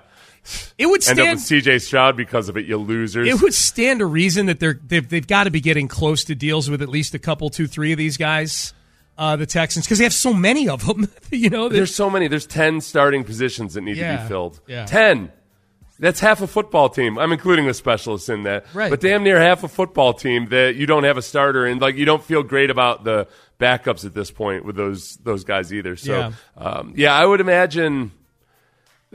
it 0.78 0.86
would 0.86 1.06
End 1.08 1.18
up 1.18 1.24
stand 1.24 1.36
with 1.38 1.44
C.J. 1.44 1.78
Stroud 1.80 2.16
because 2.16 2.48
of 2.48 2.56
it, 2.56 2.66
you 2.66 2.76
losers. 2.76 3.26
it 3.28 3.40
would 3.40 3.54
stand 3.54 4.00
a 4.02 4.06
reason 4.06 4.46
that 4.46 4.60
they're 4.60 4.78
they've, 4.86 5.08
they've 5.08 5.26
got 5.26 5.44
to 5.44 5.50
be 5.50 5.60
getting 5.60 5.88
close 5.88 6.24
to 6.24 6.34
deals 6.34 6.68
with 6.70 6.82
at 6.82 6.88
least 6.88 7.14
a 7.14 7.18
couple, 7.18 7.48
two, 7.50 7.66
three 7.66 7.92
of 7.92 7.98
these 7.98 8.16
guys, 8.16 8.72
uh, 9.18 9.36
the 9.36 9.46
Texans, 9.46 9.84
because 9.86 9.98
they 9.98 10.04
have 10.04 10.14
so 10.14 10.32
many 10.32 10.68
of 10.68 10.86
them. 10.86 11.08
you 11.30 11.50
know, 11.50 11.68
There's 11.68 11.94
so 11.94 12.08
many. 12.10 12.28
There's 12.28 12.46
ten 12.46 12.80
starting 12.80 13.24
positions 13.24 13.74
that 13.74 13.82
need 13.82 13.96
to 13.96 14.18
be 14.22 14.28
filled. 14.28 14.60
yeah. 14.66 14.84
Ten. 14.86 15.30
That's 15.98 16.18
half 16.18 16.40
a 16.42 16.48
football 16.48 16.88
team. 16.88 17.16
I'm 17.16 17.30
including 17.30 17.66
the 17.66 17.74
specialists 17.74 18.28
in 18.28 18.42
that. 18.42 18.64
Right. 18.74 18.90
But 18.90 19.00
damn 19.00 19.22
near 19.22 19.38
half 19.38 19.62
a 19.62 19.68
football 19.68 20.12
team 20.14 20.48
that 20.48 20.74
you 20.74 20.84
don't 20.84 21.04
have 21.04 21.16
a 21.16 21.22
starter 21.22 21.64
and 21.64 21.80
like 21.80 21.94
you 21.94 22.04
don't 22.04 22.24
feel 22.24 22.42
great 22.42 22.70
about 22.70 23.04
the 23.04 23.28
backups 23.60 24.04
at 24.04 24.12
this 24.12 24.28
point 24.32 24.64
with 24.64 24.74
those 24.74 25.16
those 25.18 25.44
guys 25.44 25.72
either. 25.72 25.94
So 25.94 26.12
Yeah. 26.18 26.32
um, 26.56 26.94
yeah, 26.96 27.14
I 27.14 27.24
would 27.24 27.40
imagine 27.40 28.10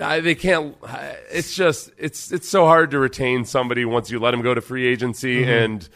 I, 0.01 0.21
they 0.21 0.35
can't. 0.35 0.77
It's 1.31 1.55
just 1.55 1.89
it's 1.97 2.31
it's 2.31 2.47
so 2.47 2.65
hard 2.65 2.91
to 2.91 2.99
retain 2.99 3.43
somebody 3.43 3.83
once 3.83 4.09
you 4.09 4.19
let 4.19 4.31
them 4.31 4.41
go 4.41 4.53
to 4.53 4.61
free 4.61 4.85
agency, 4.87 5.41
Mm-hmm. 5.43 5.49
and 5.49 5.89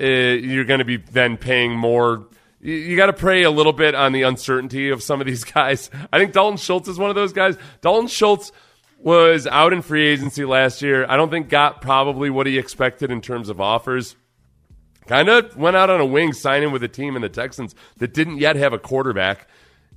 uh, 0.00 0.04
you're 0.44 0.64
going 0.64 0.78
to 0.80 0.84
be 0.84 0.96
then 0.96 1.36
paying 1.36 1.76
more. 1.76 2.26
You, 2.64 2.96
got 2.96 3.06
to 3.06 3.12
pray 3.12 3.42
a 3.42 3.50
little 3.50 3.74
bit 3.74 3.94
on 3.94 4.12
the 4.12 4.22
uncertainty 4.22 4.88
of 4.88 5.02
some 5.02 5.20
of 5.20 5.26
these 5.26 5.44
guys. 5.44 5.90
I 6.10 6.18
think 6.18 6.32
Dalton 6.32 6.56
Schultz 6.56 6.88
is 6.88 6.98
one 6.98 7.10
of 7.10 7.14
those 7.14 7.34
guys. 7.34 7.58
Dalton 7.82 8.08
Schultz 8.08 8.52
was 8.98 9.46
out 9.46 9.74
in 9.74 9.82
free 9.82 10.06
agency 10.06 10.46
last 10.46 10.80
year. 10.80 11.04
I 11.06 11.18
don't 11.18 11.28
think 11.28 11.50
got 11.50 11.82
probably 11.82 12.30
what 12.30 12.46
he 12.46 12.56
expected 12.56 13.10
in 13.10 13.20
terms 13.20 13.50
of 13.50 13.60
offers. 13.60 14.16
Kind 15.06 15.28
of 15.28 15.54
went 15.58 15.76
out 15.76 15.90
on 15.90 16.00
a 16.00 16.06
wing 16.06 16.32
signing 16.32 16.72
with 16.72 16.82
a 16.82 16.88
team 16.88 17.16
in 17.16 17.20
the 17.20 17.28
Texans 17.28 17.74
that 17.98 18.14
didn't 18.14 18.38
yet 18.38 18.56
have 18.56 18.72
a 18.72 18.78
quarterback. 18.78 19.46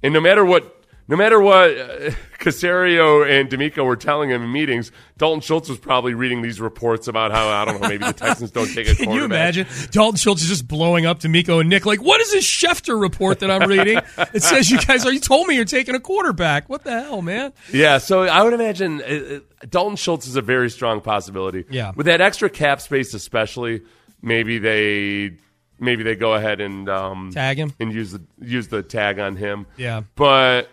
And 0.03 0.13
no 0.13 0.19
matter 0.19 0.43
what 0.43 0.76
no 1.07 1.15
matter 1.15 1.39
what 1.39 1.69
uh, 1.77 2.11
Caserio 2.39 3.27
and 3.29 3.49
DeMeco 3.49 3.83
were 3.85 3.95
telling 3.95 4.29
him 4.29 4.43
in 4.43 4.51
meetings, 4.51 4.91
Dalton 5.17 5.41
Schultz 5.41 5.69
was 5.69 5.77
probably 5.79 6.13
reading 6.13 6.41
these 6.41 6.59
reports 6.61 7.07
about 7.07 7.31
how 7.31 7.47
I 7.47 7.65
don't 7.65 7.81
know 7.81 7.87
maybe 7.87 8.05
the 8.05 8.13
Texans 8.13 8.51
don't 8.51 8.67
take 8.67 8.87
a 8.87 8.95
Can 8.95 9.05
quarterback. 9.07 9.55
you 9.55 9.61
imagine? 9.63 9.67
Dalton 9.91 10.17
Schultz 10.17 10.41
is 10.43 10.47
just 10.49 10.67
blowing 10.67 11.05
up 11.05 11.19
DeMeco 11.19 11.59
and 11.61 11.69
Nick 11.69 11.85
like, 11.85 12.01
what 12.01 12.21
is 12.21 12.31
this 12.31 12.45
Schefter 12.45 12.99
report 12.99 13.39
that 13.39 13.49
I'm 13.51 13.67
reading? 13.69 13.99
it 14.33 14.43
says 14.43 14.69
you 14.69 14.79
guys 14.79 15.05
are. 15.05 15.11
You 15.11 15.19
told 15.19 15.47
me 15.47 15.55
you're 15.55 15.65
taking 15.65 15.95
a 15.95 15.99
quarterback. 15.99 16.69
What 16.69 16.83
the 16.83 16.91
hell, 17.01 17.21
man? 17.21 17.53
Yeah, 17.73 17.97
so 17.97 18.23
I 18.23 18.43
would 18.43 18.53
imagine 18.53 19.01
uh, 19.01 19.05
uh, 19.05 19.65
Dalton 19.69 19.95
Schultz 19.95 20.27
is 20.27 20.35
a 20.35 20.41
very 20.41 20.69
strong 20.69 21.01
possibility. 21.01 21.65
Yeah. 21.69 21.91
with 21.95 22.05
that 22.05 22.21
extra 22.21 22.49
cap 22.49 22.81
space, 22.81 23.13
especially, 23.13 23.81
maybe 24.21 24.57
they 24.59 25.37
maybe 25.79 26.03
they 26.03 26.15
go 26.15 26.33
ahead 26.33 26.59
and 26.61 26.89
um, 26.89 27.31
Tag 27.33 27.57
him. 27.57 27.73
and 27.79 27.93
use 27.93 28.11
the 28.11 28.21
use 28.39 28.67
the 28.67 28.83
tag 28.83 29.19
on 29.19 29.35
him. 29.35 29.65
Yeah. 29.77 30.01
but 30.15 30.69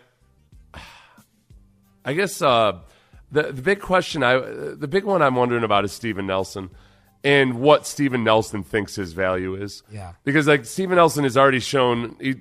I 2.04 2.12
guess 2.14 2.40
uh, 2.42 2.78
the 3.32 3.52
the 3.52 3.62
big 3.62 3.80
question 3.80 4.22
I 4.22 4.38
the 4.38 4.88
big 4.88 5.04
one 5.04 5.22
I'm 5.22 5.34
wondering 5.36 5.64
about 5.64 5.84
is 5.84 5.92
Steven 5.92 6.26
Nelson 6.26 6.70
and 7.22 7.60
what 7.60 7.86
Steven 7.86 8.22
Nelson 8.24 8.62
thinks 8.62 8.94
his 8.96 9.12
value 9.14 9.54
is. 9.54 9.82
Yeah. 9.90 10.12
because 10.24 10.46
like 10.46 10.64
Steven 10.66 10.96
Nelson 10.96 11.24
has 11.24 11.36
already 11.36 11.60
shown 11.60 12.16
he 12.20 12.36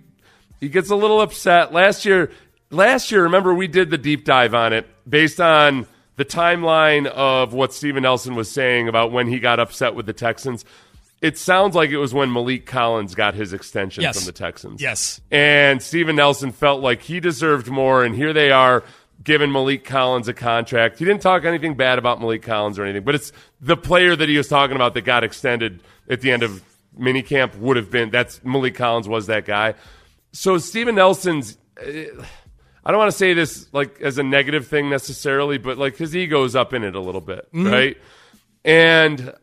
he 0.59 0.69
gets 0.69 0.89
a 0.89 0.95
little 0.95 1.21
upset 1.21 1.71
last 1.73 2.05
year. 2.05 2.31
Last 2.69 3.11
year, 3.11 3.23
remember 3.23 3.53
we 3.53 3.67
did 3.67 3.89
the 3.91 3.97
deep 3.97 4.25
dive 4.25 4.53
on 4.55 4.73
it 4.73 4.87
based 5.07 5.39
on 5.39 5.85
the 6.15 6.25
timeline 6.25 7.05
of 7.07 7.53
what 7.53 7.73
Steven 7.73 8.03
Nelson 8.03 8.35
was 8.35 8.49
saying 8.51 8.87
about 8.87 9.11
when 9.11 9.27
he 9.27 9.39
got 9.39 9.59
upset 9.59 9.93
with 9.95 10.05
the 10.05 10.13
Texans. 10.13 10.65
It 11.21 11.37
sounds 11.37 11.73
like 11.75 11.89
it 11.91 11.97
was 11.97 12.13
when 12.13 12.29
Maliek 12.29 12.65
Collins 12.65 13.15
got 13.15 13.33
his 13.33 13.53
extension 13.53 14.01
Yes. 14.03 14.17
from 14.17 14.25
the 14.25 14.31
Texans. 14.33 14.81
Yes. 14.81 15.21
And 15.31 15.81
Steven 15.81 16.15
Nelson 16.17 16.51
felt 16.51 16.81
like 16.81 17.01
he 17.01 17.19
deserved 17.21 17.69
more, 17.69 18.03
and 18.03 18.13
here 18.13 18.33
they 18.33 18.51
are 18.51 18.83
giving 19.21 19.49
Maliek 19.49 19.83
Collins 19.83 20.27
a 20.27 20.33
contract. 20.33 20.99
He 20.99 21.05
didn't 21.05 21.21
talk 21.21 21.45
anything 21.45 21.75
bad 21.75 21.99
about 21.99 22.19
Maliek 22.19 22.41
Collins 22.41 22.79
or 22.79 22.83
anything, 22.83 23.03
but 23.03 23.15
it's 23.15 23.31
the 23.61 23.77
player 23.77 24.15
that 24.15 24.29
he 24.29 24.37
was 24.37 24.47
talking 24.47 24.75
about 24.75 24.93
that 24.93 25.01
got 25.01 25.23
extended 25.23 25.81
at 26.09 26.21
the 26.21 26.31
end 26.31 26.43
of 26.43 26.63
minicamp 26.97 27.57
would 27.57 27.75
have 27.75 27.89
been 27.89 28.11
that's 28.11 28.39
Maliek 28.39 28.75
Collins 28.75 29.07
was 29.07 29.27
that 29.27 29.45
guy. 29.45 29.75
So 30.31 30.57
Steven 30.57 30.95
Nelson's 30.95 31.57
eh, 31.81 32.07
I 32.85 32.91
don't 32.91 32.97
want 32.99 33.11
to 33.11 33.17
say 33.17 33.33
this 33.33 33.67
like 33.73 34.01
as 34.01 34.17
a 34.17 34.23
negative 34.23 34.67
thing 34.67 34.89
necessarily, 34.89 35.57
but 35.57 35.77
like 35.77 35.95
his 35.95 36.15
ego's 36.15 36.55
up 36.55 36.73
in 36.73 36.83
it 36.83 36.95
a 36.95 36.99
little 36.99 37.21
bit, 37.21 37.47
right? 37.71 37.97
And 38.65 39.33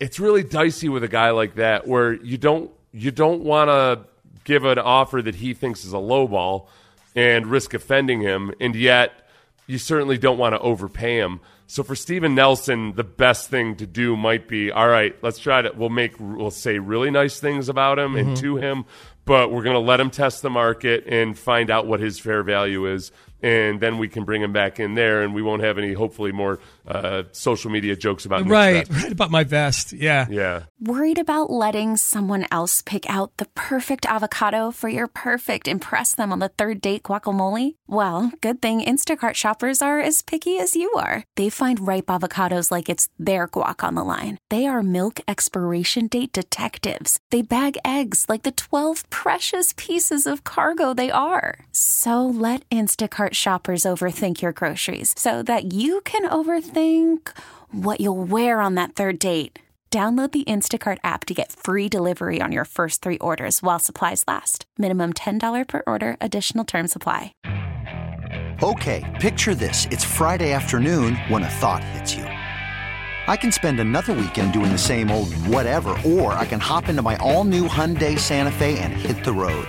it's 0.00 0.18
really 0.18 0.42
dicey 0.42 0.88
with 0.88 1.04
a 1.04 1.08
guy 1.08 1.30
like 1.30 1.54
that 1.56 1.86
where 1.86 2.12
you 2.12 2.36
don't 2.36 2.70
you 2.92 3.10
don't 3.10 3.42
want 3.42 3.68
to 3.70 4.00
give 4.44 4.64
an 4.64 4.78
offer 4.78 5.22
that 5.22 5.36
he 5.36 5.54
thinks 5.54 5.84
is 5.84 5.92
a 5.92 5.98
low 5.98 6.26
ball 6.26 6.68
and 7.14 7.46
risk 7.46 7.74
offending 7.74 8.20
him 8.20 8.52
and 8.60 8.74
yet 8.74 9.28
you 9.66 9.78
certainly 9.78 10.18
don't 10.18 10.36
want 10.36 10.54
to 10.54 10.60
overpay 10.60 11.16
him. 11.16 11.40
So 11.66 11.82
for 11.82 11.94
Steven 11.94 12.34
Nelson 12.34 12.94
the 12.94 13.04
best 13.04 13.50
thing 13.50 13.76
to 13.76 13.86
do 13.86 14.16
might 14.16 14.48
be 14.48 14.70
all 14.70 14.88
right 14.88 15.16
let's 15.22 15.38
try 15.38 15.62
to 15.62 15.72
we'll 15.74 15.88
make 15.88 16.14
we'll 16.18 16.50
say 16.50 16.78
really 16.78 17.10
nice 17.10 17.40
things 17.40 17.68
about 17.68 17.98
him 17.98 18.16
and 18.16 18.28
mm-hmm. 18.28 18.42
to 18.42 18.56
him 18.56 18.84
but 19.24 19.50
we're 19.50 19.62
going 19.62 19.74
to 19.74 19.80
let 19.80 20.00
him 20.00 20.10
test 20.10 20.42
the 20.42 20.50
market 20.50 21.04
and 21.06 21.38
find 21.38 21.70
out 21.70 21.86
what 21.86 22.00
his 22.00 22.18
fair 22.18 22.42
value 22.42 22.86
is 22.86 23.10
and 23.44 23.78
then 23.78 23.98
we 23.98 24.08
can 24.08 24.24
bring 24.24 24.40
him 24.40 24.52
back 24.52 24.80
in 24.80 24.94
there 24.94 25.22
and 25.22 25.34
we 25.34 25.42
won't 25.42 25.62
have 25.62 25.76
any 25.76 25.92
hopefully 25.92 26.32
more 26.32 26.60
uh, 26.88 27.24
social 27.32 27.70
media 27.70 27.94
jokes 27.94 28.24
about 28.24 28.40
Nick's 28.40 28.50
Right, 28.50 28.88
right 28.88 29.12
about 29.12 29.30
my 29.30 29.44
vest. 29.44 29.92
Yeah. 29.92 30.26
yeah 30.30 30.62
Worried 30.80 31.18
about 31.18 31.50
letting 31.50 31.98
someone 31.98 32.46
else 32.50 32.80
pick 32.80 33.08
out 33.08 33.36
the 33.36 33.44
perfect 33.54 34.06
avocado 34.06 34.70
for 34.70 34.88
your 34.88 35.08
perfect 35.08 35.68
impress 35.68 36.14
them 36.14 36.32
on 36.32 36.38
the 36.38 36.48
third 36.48 36.80
date 36.80 37.02
guacamole? 37.02 37.74
Well, 37.86 38.32
good 38.40 38.62
thing 38.62 38.80
Instacart 38.80 39.34
shoppers 39.34 39.82
are 39.82 40.00
as 40.00 40.22
picky 40.22 40.58
as 40.58 40.74
you 40.74 40.90
are. 40.96 41.24
They 41.36 41.50
find 41.50 41.86
ripe 41.86 42.06
avocados 42.06 42.70
like 42.70 42.88
it's 42.88 43.08
their 43.18 43.46
guac 43.46 43.84
on 43.84 43.94
the 43.94 44.04
line. 44.04 44.38
They 44.48 44.64
are 44.66 44.82
milk 44.82 45.20
expiration 45.28 46.06
date 46.06 46.32
detectives. 46.32 47.18
They 47.30 47.42
bag 47.42 47.76
eggs 47.84 48.24
like 48.26 48.42
the 48.42 48.52
12 48.52 49.10
precious 49.10 49.74
pieces 49.76 50.26
of 50.26 50.44
cargo 50.44 50.94
they 50.94 51.10
are. 51.10 51.66
So 51.72 52.24
let 52.26 52.68
Instacart 52.70 53.33
shoppers 53.34 53.84
overthink 53.84 54.42
your 54.42 54.52
groceries 54.52 55.14
so 55.16 55.42
that 55.44 55.72
you 55.72 56.00
can 56.00 56.28
overthink 56.28 57.30
what 57.70 58.00
you'll 58.00 58.24
wear 58.24 58.60
on 58.60 58.74
that 58.74 58.94
third 58.94 59.18
date. 59.18 59.60
Download 59.90 60.32
the 60.32 60.42
Instacart 60.42 60.98
app 61.04 61.24
to 61.26 61.34
get 61.34 61.52
free 61.52 61.88
delivery 61.88 62.42
on 62.42 62.50
your 62.50 62.64
first 62.64 63.00
three 63.00 63.18
orders 63.18 63.62
while 63.62 63.78
supplies 63.78 64.24
last. 64.26 64.66
Minimum 64.76 65.12
$10 65.12 65.68
per 65.68 65.84
order, 65.86 66.16
additional 66.20 66.64
term 66.64 66.88
supply. 66.88 67.32
Okay, 68.60 69.04
picture 69.20 69.54
this. 69.54 69.86
It's 69.92 70.04
Friday 70.04 70.52
afternoon 70.52 71.14
when 71.28 71.44
a 71.44 71.48
thought 71.48 71.84
hits 71.84 72.16
you. 72.16 72.24
I 72.24 73.36
can 73.36 73.52
spend 73.52 73.80
another 73.80 74.12
weekend 74.12 74.52
doing 74.52 74.70
the 74.72 74.78
same 74.78 75.10
old 75.10 75.32
whatever, 75.46 75.96
or 76.04 76.32
I 76.34 76.44
can 76.44 76.60
hop 76.60 76.88
into 76.88 77.02
my 77.02 77.16
all 77.18 77.44
new 77.44 77.68
Hyundai 77.68 78.18
Santa 78.18 78.50
Fe 78.50 78.78
and 78.78 78.92
hit 78.92 79.24
the 79.24 79.32
road. 79.32 79.68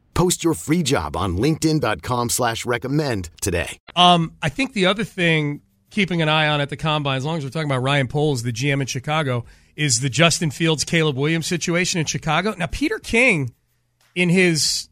Post 0.21 0.43
your 0.43 0.53
free 0.53 0.83
job 0.83 1.17
on 1.17 1.35
linkedin.com 1.39 2.29
slash 2.29 2.63
recommend 2.63 3.31
today. 3.41 3.79
Um, 3.95 4.33
I 4.39 4.49
think 4.49 4.73
the 4.73 4.85
other 4.85 5.03
thing 5.03 5.61
keeping 5.89 6.21
an 6.21 6.29
eye 6.29 6.47
on 6.47 6.61
at 6.61 6.69
the 6.69 6.77
combine, 6.77 7.17
as 7.17 7.25
long 7.25 7.39
as 7.39 7.43
we're 7.43 7.49
talking 7.49 7.71
about 7.71 7.81
Ryan 7.81 8.07
Poles, 8.07 8.43
the 8.43 8.51
GM 8.53 8.81
in 8.81 8.85
Chicago, 8.85 9.45
is 9.75 10.01
the 10.01 10.09
Justin 10.09 10.51
Fields 10.51 10.83
Caleb 10.83 11.17
Williams 11.17 11.47
situation 11.47 11.99
in 11.99 12.05
Chicago. 12.05 12.53
Now, 12.55 12.67
Peter 12.67 12.99
King, 12.99 13.55
in 14.13 14.29
his 14.29 14.89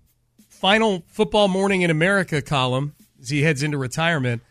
final 0.47 1.03
football 1.05 1.47
morning 1.47 1.83
in 1.83 1.91
America 1.91 2.41
column, 2.41 2.95
as 3.21 3.29
he 3.29 3.43
heads 3.43 3.61
into 3.61 3.77
retirement, 3.77 4.41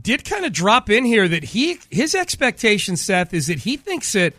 did 0.00 0.24
kind 0.24 0.46
of 0.46 0.54
drop 0.54 0.88
in 0.88 1.04
here 1.04 1.28
that 1.28 1.44
he 1.44 1.80
his 1.90 2.14
expectation, 2.14 2.96
Seth, 2.96 3.34
is 3.34 3.48
that 3.48 3.58
he 3.58 3.76
thinks 3.76 4.14
that 4.14 4.32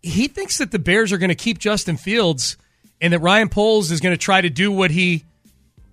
he 0.00 0.28
thinks 0.28 0.58
that 0.58 0.70
the 0.70 0.78
Bears 0.78 1.12
are 1.12 1.18
going 1.18 1.28
to 1.30 1.34
keep 1.34 1.58
Justin 1.58 1.96
Fields 1.96 2.56
and 3.00 3.12
that 3.12 3.20
Ryan 3.20 3.48
Poles 3.48 3.90
is 3.90 4.00
going 4.00 4.14
to 4.14 4.18
try 4.20 4.40
to 4.40 4.50
do 4.50 4.70
what 4.70 4.90
he 4.90 5.24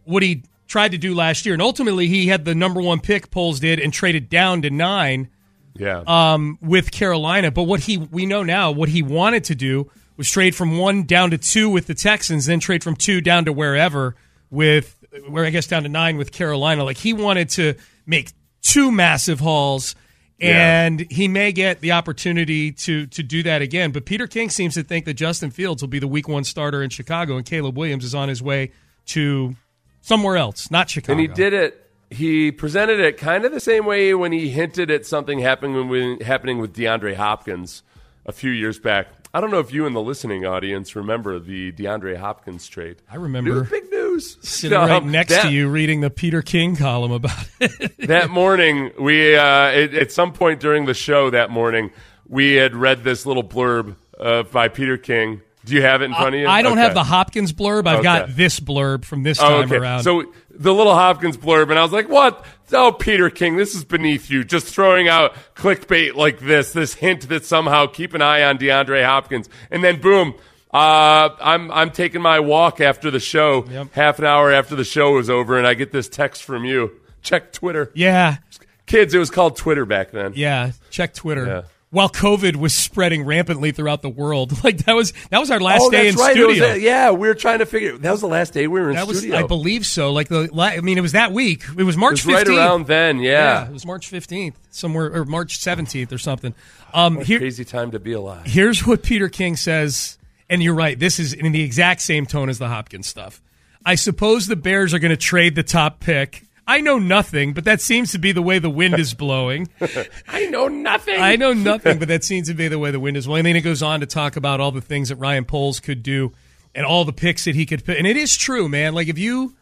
what 0.03 0.23
he 0.23 0.43
tried 0.67 0.91
to 0.91 0.97
do 0.97 1.15
last 1.15 1.45
year. 1.45 1.53
And 1.53 1.61
ultimately, 1.61 2.07
he 2.07 2.27
had 2.27 2.45
the 2.45 2.55
number 2.55 2.81
one 2.81 2.99
pick, 2.99 3.31
Poles 3.31 3.59
did, 3.59 3.79
and 3.79 3.93
traded 3.93 4.29
down 4.29 4.61
to 4.63 4.69
nine 4.69 5.29
yeah 5.75 6.03
um, 6.07 6.57
with 6.61 6.91
Carolina. 6.91 7.51
But 7.51 7.63
what 7.63 7.81
he 7.81 7.97
we 7.97 8.25
know 8.25 8.43
now, 8.43 8.71
what 8.71 8.89
he 8.89 9.01
wanted 9.01 9.45
to 9.45 9.55
do 9.55 9.89
was 10.17 10.29
trade 10.29 10.55
from 10.55 10.77
one 10.77 11.03
down 11.03 11.31
to 11.31 11.37
two 11.37 11.69
with 11.69 11.87
the 11.87 11.93
Texans, 11.93 12.45
then 12.47 12.59
trade 12.59 12.83
from 12.83 12.95
two 12.95 13.21
down 13.21 13.45
to 13.45 13.53
wherever 13.53 14.15
with 14.49 14.93
where 15.29 15.45
I 15.45 15.49
guess 15.49 15.67
down 15.67 15.83
to 15.83 15.89
nine 15.89 16.17
with 16.17 16.31
Carolina. 16.31 16.83
Like 16.83 16.97
he 16.97 17.13
wanted 17.13 17.49
to 17.51 17.75
make 18.05 18.31
two 18.61 18.91
massive 18.91 19.39
hauls. 19.39 19.95
Yeah. 20.39 20.85
And 20.85 21.11
he 21.11 21.27
may 21.27 21.51
get 21.51 21.81
the 21.81 21.93
opportunity 21.93 22.71
to 22.71 23.07
to 23.07 23.23
do 23.23 23.41
that 23.43 23.61
again. 23.61 23.91
But 23.91 24.05
Peter 24.05 24.27
King 24.27 24.49
seems 24.49 24.75
to 24.75 24.83
think 24.83 25.05
that 25.05 25.15
Justin 25.15 25.49
Fields 25.49 25.81
will 25.81 25.89
be 25.89 25.99
the 25.99 26.07
week 26.07 26.27
one 26.27 26.43
starter 26.43 26.83
in 26.83 26.89
Chicago, 26.89 27.37
and 27.37 27.45
Caleb 27.45 27.75
Williams 27.77 28.05
is 28.05 28.13
on 28.13 28.29
his 28.29 28.41
way 28.41 28.71
to 29.07 29.55
somewhere 30.01 30.37
else, 30.37 30.69
not 30.69 30.89
Chicago. 30.89 31.13
And 31.13 31.21
he 31.21 31.27
did 31.27 31.53
it. 31.53 31.83
He 32.09 32.51
presented 32.51 32.99
it 32.99 33.17
kind 33.17 33.43
of 33.43 33.51
the 33.51 33.59
same 33.59 33.85
way 33.85 34.13
when 34.13 34.31
he 34.31 34.49
hinted 34.49 34.89
at 34.91 35.05
something 35.05 35.39
happening 35.39 35.89
when, 35.89 36.21
happening 36.21 36.59
with 36.59 36.73
DeAndre 36.73 37.15
Hopkins 37.15 37.83
a 38.25 38.31
few 38.31 38.51
years 38.51 38.79
back. 38.79 39.16
I 39.33 39.41
don't 39.41 39.51
know 39.51 39.59
if 39.59 39.73
you 39.73 39.85
in 39.85 39.93
the 39.93 40.01
listening 40.01 40.45
audience 40.45 40.95
remember 40.95 41.39
the 41.39 41.71
DeAndre 41.71 42.17
Hopkins 42.17 42.67
trade. 42.67 42.97
I 43.11 43.17
remember. 43.17 43.63
It 43.63 43.69
big 43.69 43.89
news. 43.89 44.37
Sitting 44.41 44.77
right 44.77 45.03
next 45.03 45.29
that- 45.31 45.43
to 45.43 45.51
you, 45.51 45.69
reading 45.69 46.01
the 46.01 46.09
Peter 46.09 46.41
King 46.41 46.75
column 46.75 47.11
about 47.11 47.47
it. 47.59 47.97
that 48.07 48.29
morning, 48.29 48.91
we 48.99 49.35
uh, 49.35 49.41
at, 49.41 49.93
at 49.93 50.11
some 50.11 50.33
point 50.33 50.59
during 50.59 50.85
the 50.85 50.93
show 50.93 51.29
that 51.29 51.49
morning, 51.49 51.91
we 52.27 52.53
had 52.53 52.75
read 52.75 53.03
this 53.03 53.25
little 53.25 53.43
blurb 53.43 53.95
uh, 54.19 54.43
by 54.43 54.67
Peter 54.69 54.97
King. 54.97 55.41
Do 55.67 55.75
you 55.75 55.81
have 55.81 56.01
it 56.01 56.05
in 56.05 56.13
front 56.13 56.35
of 56.35 56.41
you? 56.41 56.47
I 56.47 56.61
don't 56.61 56.73
Okay. 56.73 56.81
have 56.81 56.93
the 56.93 57.03
Hopkins 57.03 57.53
blurb. 57.53 57.87
I've 57.87 58.03
got 58.03 58.35
this 58.35 58.59
blurb 58.59 59.05
from 59.05 59.23
this 59.23 59.39
Oh, 59.41 59.47
time 59.47 59.65
okay. 59.65 59.75
around. 59.77 60.03
So 60.03 60.23
the 60.49 60.73
little 60.73 60.95
Hopkins 60.95 61.37
blurb, 61.37 61.69
and 61.69 61.77
I 61.77 61.83
was 61.83 61.91
like, 61.91 62.09
"What? 62.09 62.45
Oh, 62.73 62.91
Peter 62.91 63.29
King, 63.29 63.55
this 63.57 63.75
is 63.75 63.83
beneath 63.83 64.29
you. 64.29 64.43
Just 64.43 64.67
throwing 64.67 65.07
out 65.07 65.35
clickbait 65.55 66.15
like 66.15 66.39
this, 66.39 66.71
this 66.73 66.95
hint 66.95 67.29
that 67.29 67.45
somehow 67.45 67.85
keep 67.87 68.13
an 68.13 68.21
eye 68.21 68.43
on 68.43 68.57
DeAndre 68.57 69.05
Hopkins, 69.05 69.49
and 69.71 69.83
then 69.83 69.99
boom." 70.01 70.33
Uh, 70.73 71.29
I'm 71.41 71.71
I'm 71.71 71.91
taking 71.91 72.21
my 72.21 72.39
walk 72.39 72.81
after 72.81 73.09
the 73.09 73.19
show. 73.21 73.65
Half 73.93 74.19
an 74.19 74.25
hour 74.25 74.51
after 74.51 74.75
the 74.75 74.83
show 74.83 75.13
was 75.13 75.29
over, 75.29 75.57
and 75.57 75.65
I 75.65 75.73
get 75.75 75.91
this 75.91 76.09
text 76.09 76.43
from 76.43 76.65
you. 76.65 76.91
Check 77.23 77.51
Twitter, 77.53 77.89
yeah, 77.93 78.37
kids. 78.85 79.13
It 79.13 79.17
was 79.17 79.29
called 79.29 79.55
Twitter 79.57 79.85
back 79.85 80.11
then. 80.11 80.33
yeah. 80.35 80.71
Check 80.89 81.13
Twitter. 81.13 81.45
Yeah. 81.45 81.61
While 81.89 82.09
COVID 82.09 82.57
was 82.57 82.73
spreading 82.73 83.23
rampantly 83.23 83.71
throughout 83.71 84.01
the 84.01 84.09
world, 84.09 84.61
like 84.63 84.79
that 84.85 84.93
was 84.93 85.13
that 85.29 85.39
was 85.39 85.49
our 85.49 85.59
last 85.59 85.83
oh, 85.83 85.89
day 85.89 86.09
that's 86.09 86.17
in 86.17 86.21
right. 86.21 86.33
Studio. 86.33 86.65
a- 86.65 86.77
yeah, 86.77 87.11
we 87.11 87.27
were 87.27 87.33
trying 87.33 87.59
to 87.59 87.65
figure. 87.65 87.97
That 87.97 88.11
was 88.11 88.19
the 88.19 88.27
last 88.27 88.53
day 88.53 88.67
we 88.67 88.81
were 88.81 88.89
in 88.89 88.95
that 88.95 89.07
was, 89.07 89.19
studio. 89.19 89.37
I 89.37 89.43
believe 89.43 89.85
so. 89.85 90.11
Like 90.11 90.27
the, 90.27 90.49
I 90.53 90.81
mean, 90.81 90.97
it 90.97 91.01
was 91.01 91.13
that 91.13 91.31
week. 91.31 91.63
It 91.77 91.83
was 91.83 91.95
March 91.95 92.19
it 92.19 92.25
was 92.25 92.35
right 92.35 92.47
15th. 92.47 92.57
around 92.57 92.87
then. 92.87 93.19
Yeah, 93.19 93.67
it 93.67 93.71
was 93.71 93.85
March 93.85 94.09
fifteenth, 94.09 94.57
somewhere 94.69 95.13
or 95.13 95.23
March 95.23 95.59
seventeenth 95.59 96.11
or 96.11 96.17
something. 96.17 96.53
Um, 96.93 97.21
here, 97.21 97.39
crazy 97.39 97.63
time 97.63 97.91
to 97.91 97.99
be 97.99 98.13
alive. 98.13 98.45
here's 98.45 98.85
what 98.85 99.03
Peter 99.03 99.29
King 99.29 99.55
says, 99.55 100.17
and 100.49 100.61
you're 100.61 100.75
right. 100.75 100.99
This 100.99 101.19
is 101.19 101.33
in 101.33 101.51
the 101.51 101.61
exact 101.61 102.01
same 102.01 102.25
tone 102.25 102.49
as 102.49 102.59
the 102.59 102.67
Hopkins 102.67 103.07
stuff. 103.07 103.41
I 103.85 103.95
suppose 103.95 104.47
the 104.47 104.57
Bears 104.57 104.93
are 104.93 104.99
going 104.99 105.11
to 105.11 105.17
trade 105.17 105.55
the 105.55 105.63
top 105.63 106.01
pick. 106.01 106.43
I 106.67 106.81
know 106.81 106.99
nothing, 106.99 107.53
but 107.53 107.63
that 107.63 107.79
seems 107.79 108.11
to 108.11 108.17
be 108.17 108.33
the 108.33 108.41
way 108.41 108.59
the 108.59 108.69
wind 108.69 108.99
is 108.99 109.13
blowing. 109.13 109.69
I 110.27 110.47
know 110.47 110.67
nothing. 110.67 111.19
I 111.19 111.37
know 111.37 111.53
nothing, 111.53 111.97
but 111.97 112.09
that 112.09 112.25
seems 112.25 112.49
to 112.49 112.53
be 112.53 112.67
the 112.67 112.77
way 112.77 112.91
the 112.91 112.99
wind 112.99 113.15
is 113.15 113.25
blowing. 113.25 113.39
And 113.39 113.47
then 113.47 113.55
it 113.55 113.61
goes 113.61 113.81
on 113.81 114.01
to 114.01 114.05
talk 114.05 114.35
about 114.35 114.59
all 114.59 114.71
the 114.71 114.81
things 114.81 115.07
that 115.09 115.15
Ryan 115.15 115.45
Poles 115.45 115.79
could 115.79 116.03
do 116.03 116.33
and 116.75 116.85
all 116.85 117.05
the 117.05 117.13
picks 117.13 117.45
that 117.45 117.55
he 117.55 117.65
could 117.65 117.85
put. 117.85 117.97
And 117.97 118.05
it 118.05 118.17
is 118.17 118.35
true, 118.35 118.67
man. 118.67 118.93
Like 118.93 119.07
if 119.07 119.17
you 119.17 119.55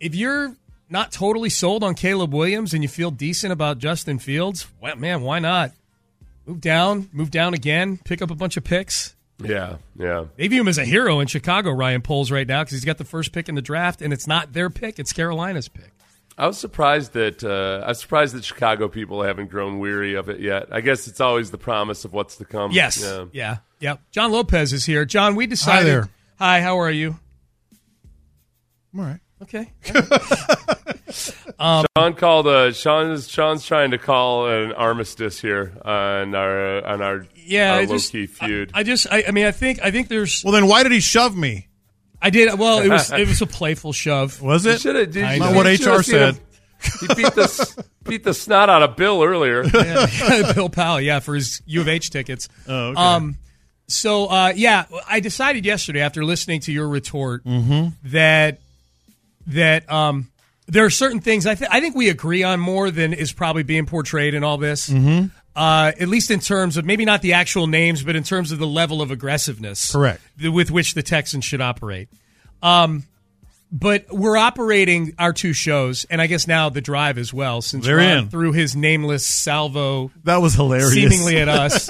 if 0.00 0.14
you're 0.16 0.56
not 0.90 1.12
totally 1.12 1.48
sold 1.48 1.84
on 1.84 1.94
Caleb 1.94 2.34
Williams 2.34 2.74
and 2.74 2.82
you 2.82 2.88
feel 2.88 3.10
decent 3.12 3.52
about 3.52 3.78
Justin 3.78 4.18
Fields, 4.18 4.66
well, 4.80 4.96
man, 4.96 5.22
why 5.22 5.38
not? 5.38 5.72
Move 6.44 6.60
down, 6.60 7.08
move 7.12 7.30
down 7.30 7.54
again, 7.54 7.98
pick 8.04 8.20
up 8.20 8.30
a 8.30 8.34
bunch 8.34 8.56
of 8.56 8.64
picks. 8.64 9.14
Yeah, 9.38 9.76
yeah. 9.98 10.26
They 10.36 10.48
view 10.48 10.60
him 10.60 10.68
as 10.68 10.78
a 10.78 10.84
hero 10.84 11.20
in 11.20 11.26
Chicago, 11.26 11.70
Ryan 11.70 12.02
Poles, 12.02 12.30
right 12.30 12.46
now, 12.46 12.62
because 12.62 12.72
he's 12.72 12.84
got 12.84 12.98
the 12.98 13.04
first 13.04 13.32
pick 13.32 13.48
in 13.48 13.54
the 13.54 13.62
draft, 13.62 14.00
and 14.00 14.12
it's 14.12 14.26
not 14.26 14.52
their 14.52 14.70
pick, 14.70 14.98
it's 14.98 15.12
Carolina's 15.12 15.68
pick. 15.68 15.92
I 16.38 16.46
was 16.46 16.58
surprised 16.58 17.14
that 17.14 17.42
uh, 17.42 17.82
I 17.84 17.88
was 17.88 18.00
surprised 18.00 18.34
that 18.34 18.44
Chicago 18.44 18.88
people 18.88 19.22
haven't 19.22 19.48
grown 19.48 19.78
weary 19.78 20.14
of 20.14 20.28
it 20.28 20.38
yet. 20.40 20.66
I 20.70 20.82
guess 20.82 21.08
it's 21.08 21.20
always 21.20 21.50
the 21.50 21.56
promise 21.58 22.04
of 22.04 22.12
what's 22.12 22.36
to 22.36 22.44
come. 22.44 22.72
Yes. 22.72 23.02
Yeah. 23.02 23.24
Yeah. 23.32 23.56
Yeah. 23.80 23.96
John 24.10 24.32
Lopez 24.32 24.72
is 24.74 24.84
here. 24.84 25.04
John, 25.06 25.34
we 25.34 25.46
decided. 25.46 25.86
there. 25.86 26.08
Hi, 26.38 26.60
how 26.60 26.78
are 26.80 26.90
you? 26.90 27.16
I'm 28.92 29.00
All 29.00 29.06
right. 29.06 29.20
Okay. 29.42 29.72
Sean 31.10 32.14
called. 32.14 32.46
Uh, 32.46 32.72
Sean 32.72 33.10
is 33.12 33.28
Sean's 33.28 33.64
trying 33.64 33.90
to 33.92 33.98
call 33.98 34.48
an 34.48 34.72
armistice 34.72 35.40
here 35.40 35.72
on 35.84 36.34
our 36.34 36.78
uh, 36.78 36.92
on 36.92 37.02
our 37.02 37.26
Yeah, 37.34 37.72
our 37.74 37.80
I 37.80 37.84
low 37.84 37.94
just- 37.94 38.12
key 38.12 38.26
feud. 38.26 38.70
I 38.74 38.82
just, 38.82 39.06
I, 39.10 39.24
I 39.28 39.30
mean, 39.30 39.46
I 39.46 39.52
think, 39.52 39.80
I 39.82 39.90
think 39.90 40.08
there's. 40.08 40.42
Well, 40.44 40.52
then 40.52 40.66
why 40.66 40.82
did 40.82 40.92
he 40.92 41.00
shove 41.00 41.36
me? 41.36 41.68
I 42.22 42.30
did. 42.30 42.58
Well, 42.58 42.80
it 42.80 42.88
was, 42.88 43.10
it 43.12 43.28
was 43.28 43.42
a 43.42 43.46
playful 43.46 43.92
shove. 43.92 44.40
Was 44.42 44.66
it? 44.66 44.80
Should 44.80 44.96
have. 44.96 45.16
I 45.24 45.38
Not 45.38 45.52
know. 45.52 45.56
what 45.56 45.66
HR 45.66 46.02
said. 46.02 46.38
He 47.00 47.06
beat 47.14 47.34
the 47.34 47.44
s- 47.44 47.76
beat 48.04 48.22
the 48.24 48.34
snot 48.34 48.68
out 48.68 48.82
of 48.82 48.96
Bill 48.96 49.22
earlier. 49.22 49.64
Yeah, 49.74 50.52
Bill 50.54 50.68
Powell, 50.68 51.00
yeah, 51.00 51.20
for 51.20 51.34
his 51.34 51.62
U 51.66 51.80
of 51.80 51.88
H 51.88 52.10
tickets. 52.10 52.48
Oh, 52.68 52.88
okay. 52.88 53.00
Um, 53.00 53.36
so 53.88 54.26
uh, 54.26 54.52
yeah, 54.54 54.84
I 55.08 55.20
decided 55.20 55.64
yesterday 55.64 56.00
after 56.00 56.24
listening 56.24 56.60
to 56.62 56.72
your 56.72 56.88
retort 56.88 57.44
Mm-hmm. 57.44 57.88
that 58.10 58.58
that 59.48 59.90
um, 59.90 60.28
there 60.66 60.84
are 60.84 60.90
certain 60.90 61.20
things 61.20 61.46
I, 61.46 61.54
th- 61.54 61.70
I 61.72 61.80
think 61.80 61.94
we 61.94 62.08
agree 62.08 62.42
on 62.42 62.58
more 62.60 62.90
than 62.90 63.12
is 63.12 63.32
probably 63.32 63.62
being 63.62 63.86
portrayed 63.86 64.34
in 64.34 64.42
all 64.44 64.58
this. 64.58 64.90
Mm-hmm. 64.90 65.26
Uh, 65.56 65.90
at 65.98 66.08
least 66.08 66.30
in 66.30 66.38
terms 66.38 66.76
of 66.76 66.84
maybe 66.84 67.06
not 67.06 67.22
the 67.22 67.32
actual 67.32 67.66
names, 67.66 68.02
but 68.02 68.14
in 68.14 68.22
terms 68.22 68.52
of 68.52 68.58
the 68.58 68.66
level 68.66 69.00
of 69.00 69.10
aggressiveness, 69.10 69.90
Correct. 69.90 70.20
with 70.52 70.70
which 70.70 70.92
the 70.92 71.02
Texans 71.02 71.46
should 71.46 71.62
operate. 71.62 72.08
Um, 72.62 73.04
but 73.72 74.04
we're 74.12 74.36
operating 74.36 75.14
our 75.18 75.32
two 75.32 75.52
shows, 75.54 76.04
and 76.10 76.20
I 76.22 76.26
guess 76.26 76.46
now 76.46 76.68
the 76.68 76.80
drive 76.82 77.16
as 77.18 77.32
well, 77.32 77.62
since 77.62 77.86
They're 77.86 77.96
Ron 77.96 78.18
in. 78.18 78.28
through 78.28 78.52
his 78.52 78.76
nameless 78.76 79.26
salvo 79.26 80.10
That 80.24 80.42
was 80.42 80.54
hilarious. 80.54 80.92
seemingly 80.92 81.38
at 81.38 81.48
us. 81.48 81.88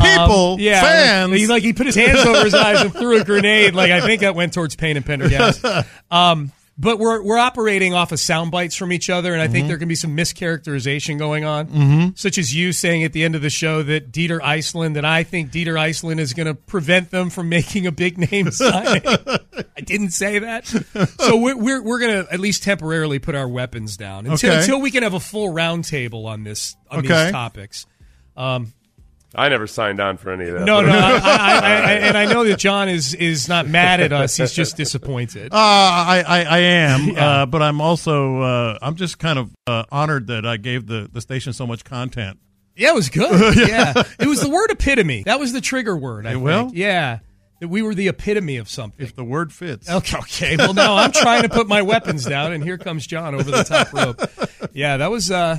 People, 0.00 0.54
Um, 0.54 0.60
yeah, 0.60 0.80
fans. 0.80 1.32
He 1.34 1.46
like 1.46 1.62
he 1.62 1.72
put 1.72 1.86
his 1.86 1.94
hands 1.96 2.20
over 2.20 2.44
his 2.44 2.54
eyes 2.54 2.80
and 2.82 2.92
threw 2.92 3.20
a 3.20 3.24
grenade. 3.24 3.74
Like 3.74 3.90
I 3.90 4.00
think 4.00 4.20
that 4.20 4.34
went 4.34 4.52
towards 4.52 4.76
Payne 4.76 4.96
and 4.96 5.06
Pendergast. 5.06 5.64
Um, 6.10 6.52
but 6.78 6.98
we're 7.00 7.20
we're 7.22 7.38
operating 7.38 7.92
off 7.92 8.12
of 8.12 8.20
sound 8.20 8.52
bites 8.52 8.76
from 8.76 8.92
each 8.92 9.10
other, 9.10 9.32
and 9.32 9.42
I 9.42 9.48
think 9.48 9.66
there 9.66 9.78
can 9.78 9.88
be 9.88 9.96
some 9.96 10.16
mischaracterization 10.16 11.18
going 11.18 11.44
on, 11.44 11.66
mm-hmm. 11.66 12.08
such 12.14 12.38
as 12.38 12.54
you 12.54 12.72
saying 12.72 13.02
at 13.02 13.12
the 13.12 13.24
end 13.24 13.34
of 13.34 13.42
the 13.42 13.50
show 13.50 13.82
that 13.82 14.12
Dieter 14.12 14.40
Iceland, 14.40 14.94
that 14.96 15.04
I 15.04 15.24
think 15.24 15.50
Dieter 15.50 15.78
Iceland 15.78 16.20
is 16.20 16.34
going 16.34 16.46
to 16.46 16.54
prevent 16.54 17.10
them 17.10 17.30
from 17.30 17.48
making 17.48 17.86
a 17.88 17.92
big 17.92 18.16
name 18.30 18.50
signing. 18.52 19.02
I 19.76 19.80
didn't 19.84 20.10
say 20.10 20.38
that, 20.38 20.66
so 20.66 21.36
we're 21.36 21.56
we're, 21.56 21.82
we're 21.82 21.98
going 21.98 22.24
to 22.24 22.32
at 22.32 22.38
least 22.38 22.62
temporarily 22.62 23.18
put 23.18 23.34
our 23.34 23.48
weapons 23.48 23.96
down 23.96 24.26
until 24.26 24.50
Okay. 24.50 24.60
until 24.60 24.80
we 24.80 24.90
can 24.92 25.02
have 25.02 25.14
a 25.14 25.20
full 25.20 25.52
roundtable 25.52 26.26
on 26.26 26.44
this 26.44 26.76
on 26.90 27.00
Okay. 27.00 27.24
these 27.24 27.32
topics. 27.32 27.86
I 29.34 29.48
never 29.50 29.66
signed 29.66 30.00
on 30.00 30.16
for 30.16 30.30
any 30.30 30.48
of 30.48 30.54
that. 30.54 30.64
No, 30.64 30.80
no, 30.80 30.88
I, 30.92 31.20
I, 31.22 31.58
I, 31.60 31.92
and 31.94 32.16
I 32.16 32.24
know 32.26 32.44
that 32.44 32.58
John 32.58 32.88
is 32.88 33.12
is 33.14 33.46
not 33.48 33.66
mad 33.66 34.00
at 34.00 34.12
us. 34.12 34.36
He's 34.36 34.52
just 34.52 34.76
disappointed. 34.76 35.52
Uh, 35.52 35.56
I, 35.56 36.24
I, 36.26 36.42
I 36.44 36.58
am, 36.58 37.08
Yeah. 37.14 37.26
uh, 37.42 37.46
but 37.46 37.60
I'm 37.62 37.80
also 37.80 38.40
uh, 38.40 38.78
I'm 38.80 38.94
just 38.96 39.18
kind 39.18 39.38
of 39.38 39.54
uh, 39.66 39.84
honored 39.92 40.28
that 40.28 40.46
I 40.46 40.56
gave 40.56 40.86
the, 40.86 41.08
the 41.12 41.20
station 41.20 41.52
so 41.52 41.66
much 41.66 41.84
content. 41.84 42.38
Yeah, 42.74 42.90
it 42.90 42.94
was 42.94 43.08
good. 43.10 43.56
Yeah, 43.68 43.92
it 44.18 44.26
was 44.28 44.40
the 44.40 44.48
word 44.48 44.70
epitome. 44.70 45.24
That 45.24 45.38
was 45.40 45.52
the 45.52 45.60
trigger 45.60 45.96
word. 45.96 46.26
I 46.26 46.30
It 46.30 46.32
think. 46.34 46.44
will? 46.44 46.70
Yeah, 46.72 47.18
that 47.60 47.68
we 47.68 47.82
were 47.82 47.94
the 47.94 48.08
epitome 48.08 48.56
of 48.56 48.68
something. 48.70 49.04
If 49.04 49.14
the 49.16 49.24
word 49.24 49.52
fits. 49.52 49.90
Okay, 49.90 50.16
okay. 50.18 50.56
Well, 50.56 50.74
now 50.74 50.94
I'm 50.94 51.12
trying 51.12 51.42
to 51.42 51.48
put 51.48 51.66
my 51.68 51.82
weapons 51.82 52.24
down, 52.24 52.52
and 52.52 52.62
here 52.64 52.78
comes 52.78 53.06
John 53.06 53.34
over 53.34 53.50
the 53.50 53.64
top 53.64 53.92
rope. 53.92 54.70
Yeah, 54.72 54.96
that 54.98 55.10
was 55.10 55.30
uh, 55.30 55.58